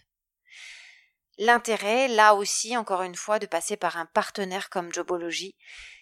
L'intérêt, 1.38 2.09
là 2.09 2.35
aussi, 2.35 2.77
encore 2.77 3.03
une 3.03 3.14
fois, 3.14 3.38
de 3.38 3.46
passer 3.46 3.77
par 3.77 3.96
un 3.96 4.07
partenaire 4.07 4.70
comme 4.70 4.92
Jobology, 4.92 5.55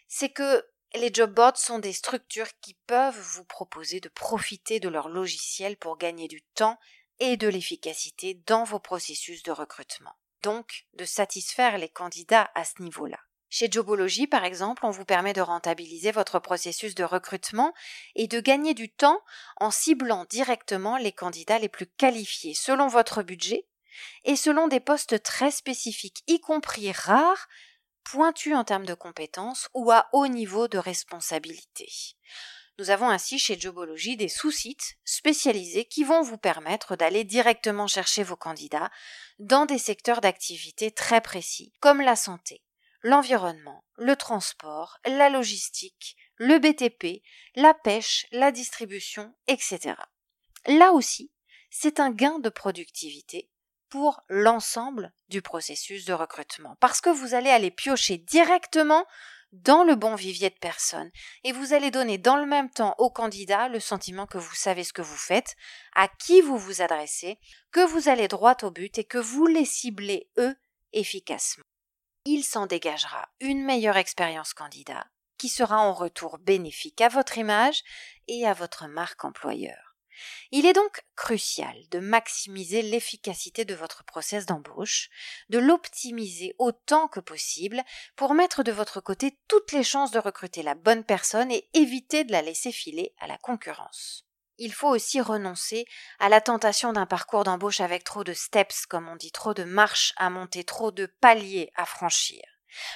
c'est 0.08 0.30
que 0.30 0.66
les 0.94 1.10
job 1.12 1.32
boards 1.32 1.58
sont 1.58 1.78
des 1.78 1.92
structures 1.92 2.48
qui 2.60 2.74
peuvent 2.86 3.18
vous 3.18 3.44
proposer 3.44 4.00
de 4.00 4.08
profiter 4.08 4.80
de 4.80 4.88
leur 4.88 5.08
logiciel 5.08 5.76
pour 5.76 5.98
gagner 5.98 6.26
du 6.26 6.42
temps 6.54 6.78
et 7.18 7.36
de 7.36 7.48
l'efficacité 7.48 8.40
dans 8.46 8.64
vos 8.64 8.78
processus 8.78 9.42
de 9.42 9.52
recrutement. 9.52 10.14
donc 10.42 10.86
de 10.92 11.04
satisfaire 11.04 11.76
les 11.76 11.88
candidats 11.88 12.50
à 12.54 12.64
ce 12.64 12.80
niveau-là. 12.80 13.18
Chez 13.48 13.68
Jobology, 13.70 14.26
par 14.28 14.44
exemple, 14.44 14.86
on 14.86 14.90
vous 14.90 15.04
permet 15.04 15.32
de 15.32 15.40
rentabiliser 15.40 16.12
votre 16.12 16.38
processus 16.38 16.94
de 16.94 17.04
recrutement 17.04 17.72
et 18.14 18.28
de 18.28 18.38
gagner 18.38 18.74
du 18.74 18.92
temps 18.92 19.20
en 19.56 19.70
ciblant 19.70 20.24
directement 20.24 20.98
les 20.98 21.12
candidats 21.12 21.58
les 21.58 21.68
plus 21.68 21.86
qualifiés 21.86 22.54
selon 22.54 22.86
votre 22.86 23.22
budget 23.22 23.66
et 24.24 24.36
selon 24.36 24.68
des 24.68 24.80
postes 24.80 25.22
très 25.22 25.50
spécifiques, 25.50 26.22
y 26.26 26.40
compris 26.40 26.92
rares, 26.92 27.48
pointus 28.04 28.54
en 28.54 28.64
termes 28.64 28.86
de 28.86 28.94
compétences 28.94 29.68
ou 29.74 29.90
à 29.90 30.08
haut 30.12 30.28
niveau 30.28 30.68
de 30.68 30.78
responsabilité. 30.78 31.88
Nous 32.78 32.90
avons 32.90 33.08
ainsi 33.08 33.38
chez 33.38 33.58
Jobology 33.58 34.16
des 34.16 34.28
sous-sites 34.28 34.98
spécialisés 35.04 35.86
qui 35.86 36.04
vont 36.04 36.20
vous 36.20 36.36
permettre 36.36 36.94
d'aller 36.94 37.24
directement 37.24 37.86
chercher 37.86 38.22
vos 38.22 38.36
candidats 38.36 38.90
dans 39.38 39.64
des 39.64 39.78
secteurs 39.78 40.20
d'activité 40.20 40.90
très 40.90 41.22
précis, 41.22 41.72
comme 41.80 42.02
la 42.02 42.16
santé, 42.16 42.62
l'environnement, 43.00 43.82
le 43.96 44.14
transport, 44.14 44.98
la 45.06 45.30
logistique, 45.30 46.16
le 46.36 46.58
BTP, 46.58 47.22
la 47.54 47.72
pêche, 47.72 48.26
la 48.30 48.52
distribution, 48.52 49.34
etc. 49.46 49.94
Là 50.66 50.92
aussi, 50.92 51.32
c'est 51.70 51.98
un 51.98 52.10
gain 52.10 52.38
de 52.38 52.50
productivité 52.50 53.48
pour 53.88 54.22
l'ensemble 54.28 55.12
du 55.28 55.42
processus 55.42 56.04
de 56.04 56.12
recrutement, 56.12 56.76
parce 56.80 57.00
que 57.00 57.10
vous 57.10 57.34
allez 57.34 57.50
aller 57.50 57.70
piocher 57.70 58.18
directement 58.18 59.04
dans 59.52 59.84
le 59.84 59.94
bon 59.94 60.14
vivier 60.14 60.50
de 60.50 60.58
personnes 60.58 61.10
et 61.44 61.52
vous 61.52 61.72
allez 61.72 61.90
donner 61.90 62.18
dans 62.18 62.36
le 62.36 62.46
même 62.46 62.70
temps 62.70 62.94
aux 62.98 63.10
candidats 63.10 63.68
le 63.68 63.80
sentiment 63.80 64.26
que 64.26 64.38
vous 64.38 64.54
savez 64.54 64.84
ce 64.84 64.92
que 64.92 65.02
vous 65.02 65.16
faites, 65.16 65.56
à 65.94 66.08
qui 66.08 66.40
vous 66.40 66.58
vous 66.58 66.82
adressez, 66.82 67.38
que 67.70 67.84
vous 67.86 68.08
allez 68.08 68.28
droit 68.28 68.56
au 68.62 68.70
but 68.70 68.98
et 68.98 69.04
que 69.04 69.18
vous 69.18 69.46
les 69.46 69.64
ciblez 69.64 70.28
eux 70.38 70.56
efficacement. 70.92 71.64
Il 72.24 72.44
s'en 72.44 72.66
dégagera 72.66 73.28
une 73.40 73.64
meilleure 73.64 73.96
expérience 73.96 74.52
candidat 74.52 75.06
qui 75.38 75.48
sera 75.48 75.78
en 75.78 75.92
retour 75.92 76.38
bénéfique 76.38 77.00
à 77.00 77.08
votre 77.08 77.38
image 77.38 77.82
et 78.26 78.46
à 78.46 78.52
votre 78.52 78.86
marque 78.86 79.24
employeur. 79.24 79.85
Il 80.50 80.66
est 80.66 80.72
donc 80.72 81.04
crucial 81.16 81.76
de 81.90 81.98
maximiser 81.98 82.82
l'efficacité 82.82 83.64
de 83.64 83.74
votre 83.74 84.04
process 84.04 84.46
d'embauche, 84.46 85.10
de 85.48 85.58
l'optimiser 85.58 86.54
autant 86.58 87.08
que 87.08 87.20
possible 87.20 87.82
pour 88.16 88.34
mettre 88.34 88.62
de 88.62 88.72
votre 88.72 89.00
côté 89.00 89.38
toutes 89.48 89.72
les 89.72 89.84
chances 89.84 90.10
de 90.10 90.18
recruter 90.18 90.62
la 90.62 90.74
bonne 90.74 91.04
personne 91.04 91.50
et 91.50 91.68
éviter 91.74 92.24
de 92.24 92.32
la 92.32 92.42
laisser 92.42 92.72
filer 92.72 93.14
à 93.18 93.26
la 93.26 93.38
concurrence. 93.38 94.26
Il 94.58 94.72
faut 94.72 94.88
aussi 94.88 95.20
renoncer 95.20 95.84
à 96.18 96.28
la 96.28 96.40
tentation 96.40 96.92
d'un 96.92 97.06
parcours 97.06 97.44
d'embauche 97.44 97.80
avec 97.80 98.04
trop 98.04 98.24
de 98.24 98.32
steps, 98.32 98.86
comme 98.86 99.08
on 99.08 99.16
dit, 99.16 99.32
trop 99.32 99.52
de 99.52 99.64
marches 99.64 100.14
à 100.16 100.30
monter, 100.30 100.64
trop 100.64 100.90
de 100.90 101.06
paliers 101.20 101.70
à 101.74 101.84
franchir. 101.84 102.42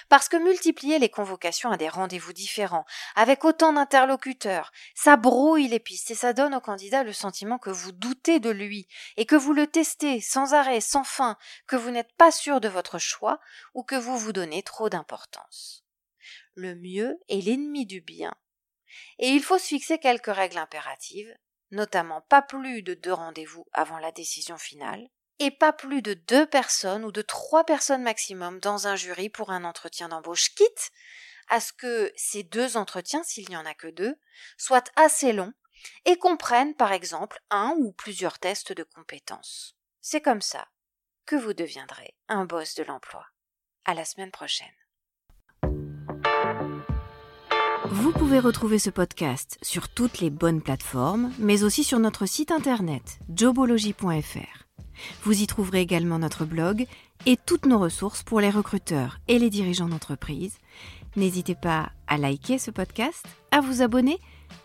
Parce 0.08 0.28
que 0.28 0.36
multiplier 0.36 0.98
les 0.98 1.08
convocations 1.08 1.70
à 1.70 1.76
des 1.76 1.88
rendez-vous 1.88 2.32
différents, 2.32 2.84
avec 3.14 3.44
autant 3.44 3.72
d'interlocuteurs, 3.72 4.72
ça 4.94 5.16
brouille 5.16 5.68
les 5.68 5.78
pistes 5.78 6.10
et 6.10 6.14
ça 6.14 6.32
donne 6.32 6.54
au 6.54 6.60
candidat 6.60 7.02
le 7.02 7.12
sentiment 7.12 7.58
que 7.58 7.70
vous 7.70 7.92
doutez 7.92 8.40
de 8.40 8.50
lui 8.50 8.88
et 9.16 9.26
que 9.26 9.36
vous 9.36 9.52
le 9.52 9.66
testez 9.66 10.20
sans 10.20 10.54
arrêt, 10.54 10.80
sans 10.80 11.04
fin, 11.04 11.36
que 11.66 11.76
vous 11.76 11.90
n'êtes 11.90 12.12
pas 12.14 12.30
sûr 12.30 12.60
de 12.60 12.68
votre 12.68 12.98
choix 12.98 13.40
ou 13.74 13.82
que 13.82 13.96
vous 13.96 14.18
vous 14.18 14.32
donnez 14.32 14.62
trop 14.62 14.88
d'importance. 14.88 15.84
Le 16.54 16.74
mieux 16.74 17.18
est 17.28 17.40
l'ennemi 17.40 17.86
du 17.86 18.00
bien. 18.00 18.34
Et 19.18 19.28
il 19.28 19.42
faut 19.42 19.58
se 19.58 19.66
fixer 19.66 19.98
quelques 19.98 20.34
règles 20.34 20.58
impératives, 20.58 21.32
notamment 21.70 22.22
pas 22.22 22.42
plus 22.42 22.82
de 22.82 22.94
deux 22.94 23.12
rendez-vous 23.12 23.66
avant 23.72 23.98
la 23.98 24.12
décision 24.12 24.58
finale, 24.58 25.08
et 25.40 25.50
pas 25.50 25.72
plus 25.72 26.02
de 26.02 26.14
deux 26.14 26.46
personnes 26.46 27.04
ou 27.04 27.10
de 27.10 27.22
trois 27.22 27.64
personnes 27.64 28.02
maximum 28.02 28.60
dans 28.60 28.86
un 28.86 28.94
jury 28.94 29.30
pour 29.30 29.50
un 29.50 29.64
entretien 29.64 30.08
d'embauche, 30.08 30.54
quitte 30.54 30.92
à 31.48 31.58
ce 31.60 31.72
que 31.72 32.12
ces 32.14 32.44
deux 32.44 32.76
entretiens, 32.76 33.24
s'il 33.24 33.48
n'y 33.48 33.56
en 33.56 33.66
a 33.66 33.74
que 33.74 33.88
deux, 33.88 34.14
soient 34.56 34.84
assez 34.94 35.32
longs 35.32 35.52
et 36.04 36.16
comprennent 36.16 36.74
par 36.74 36.92
exemple 36.92 37.40
un 37.50 37.74
ou 37.78 37.92
plusieurs 37.92 38.38
tests 38.38 38.72
de 38.72 38.84
compétences. 38.84 39.76
C'est 40.00 40.20
comme 40.20 40.42
ça 40.42 40.68
que 41.26 41.36
vous 41.36 41.54
deviendrez 41.54 42.14
un 42.28 42.44
boss 42.44 42.74
de 42.74 42.84
l'emploi. 42.84 43.24
À 43.86 43.94
la 43.94 44.04
semaine 44.04 44.30
prochaine. 44.30 44.68
Vous 47.86 48.12
pouvez 48.12 48.38
retrouver 48.38 48.78
ce 48.78 48.90
podcast 48.90 49.58
sur 49.62 49.88
toutes 49.88 50.20
les 50.20 50.30
bonnes 50.30 50.62
plateformes, 50.62 51.32
mais 51.38 51.64
aussi 51.64 51.82
sur 51.82 51.98
notre 51.98 52.26
site 52.26 52.52
internet 52.52 53.18
jobology.fr. 53.34 54.69
Vous 55.24 55.40
y 55.40 55.46
trouverez 55.46 55.80
également 55.80 56.18
notre 56.18 56.44
blog 56.44 56.86
et 57.26 57.36
toutes 57.36 57.66
nos 57.66 57.78
ressources 57.78 58.22
pour 58.22 58.40
les 58.40 58.50
recruteurs 58.50 59.18
et 59.28 59.38
les 59.38 59.50
dirigeants 59.50 59.88
d'entreprise. 59.88 60.58
N'hésitez 61.16 61.54
pas 61.54 61.90
à 62.06 62.18
liker 62.18 62.58
ce 62.58 62.70
podcast, 62.70 63.26
à 63.50 63.60
vous 63.60 63.82
abonner 63.82 64.18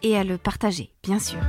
et 0.03 0.17
à 0.17 0.23
le 0.23 0.37
partager, 0.37 0.91
bien 1.03 1.19
sûr. 1.19 1.39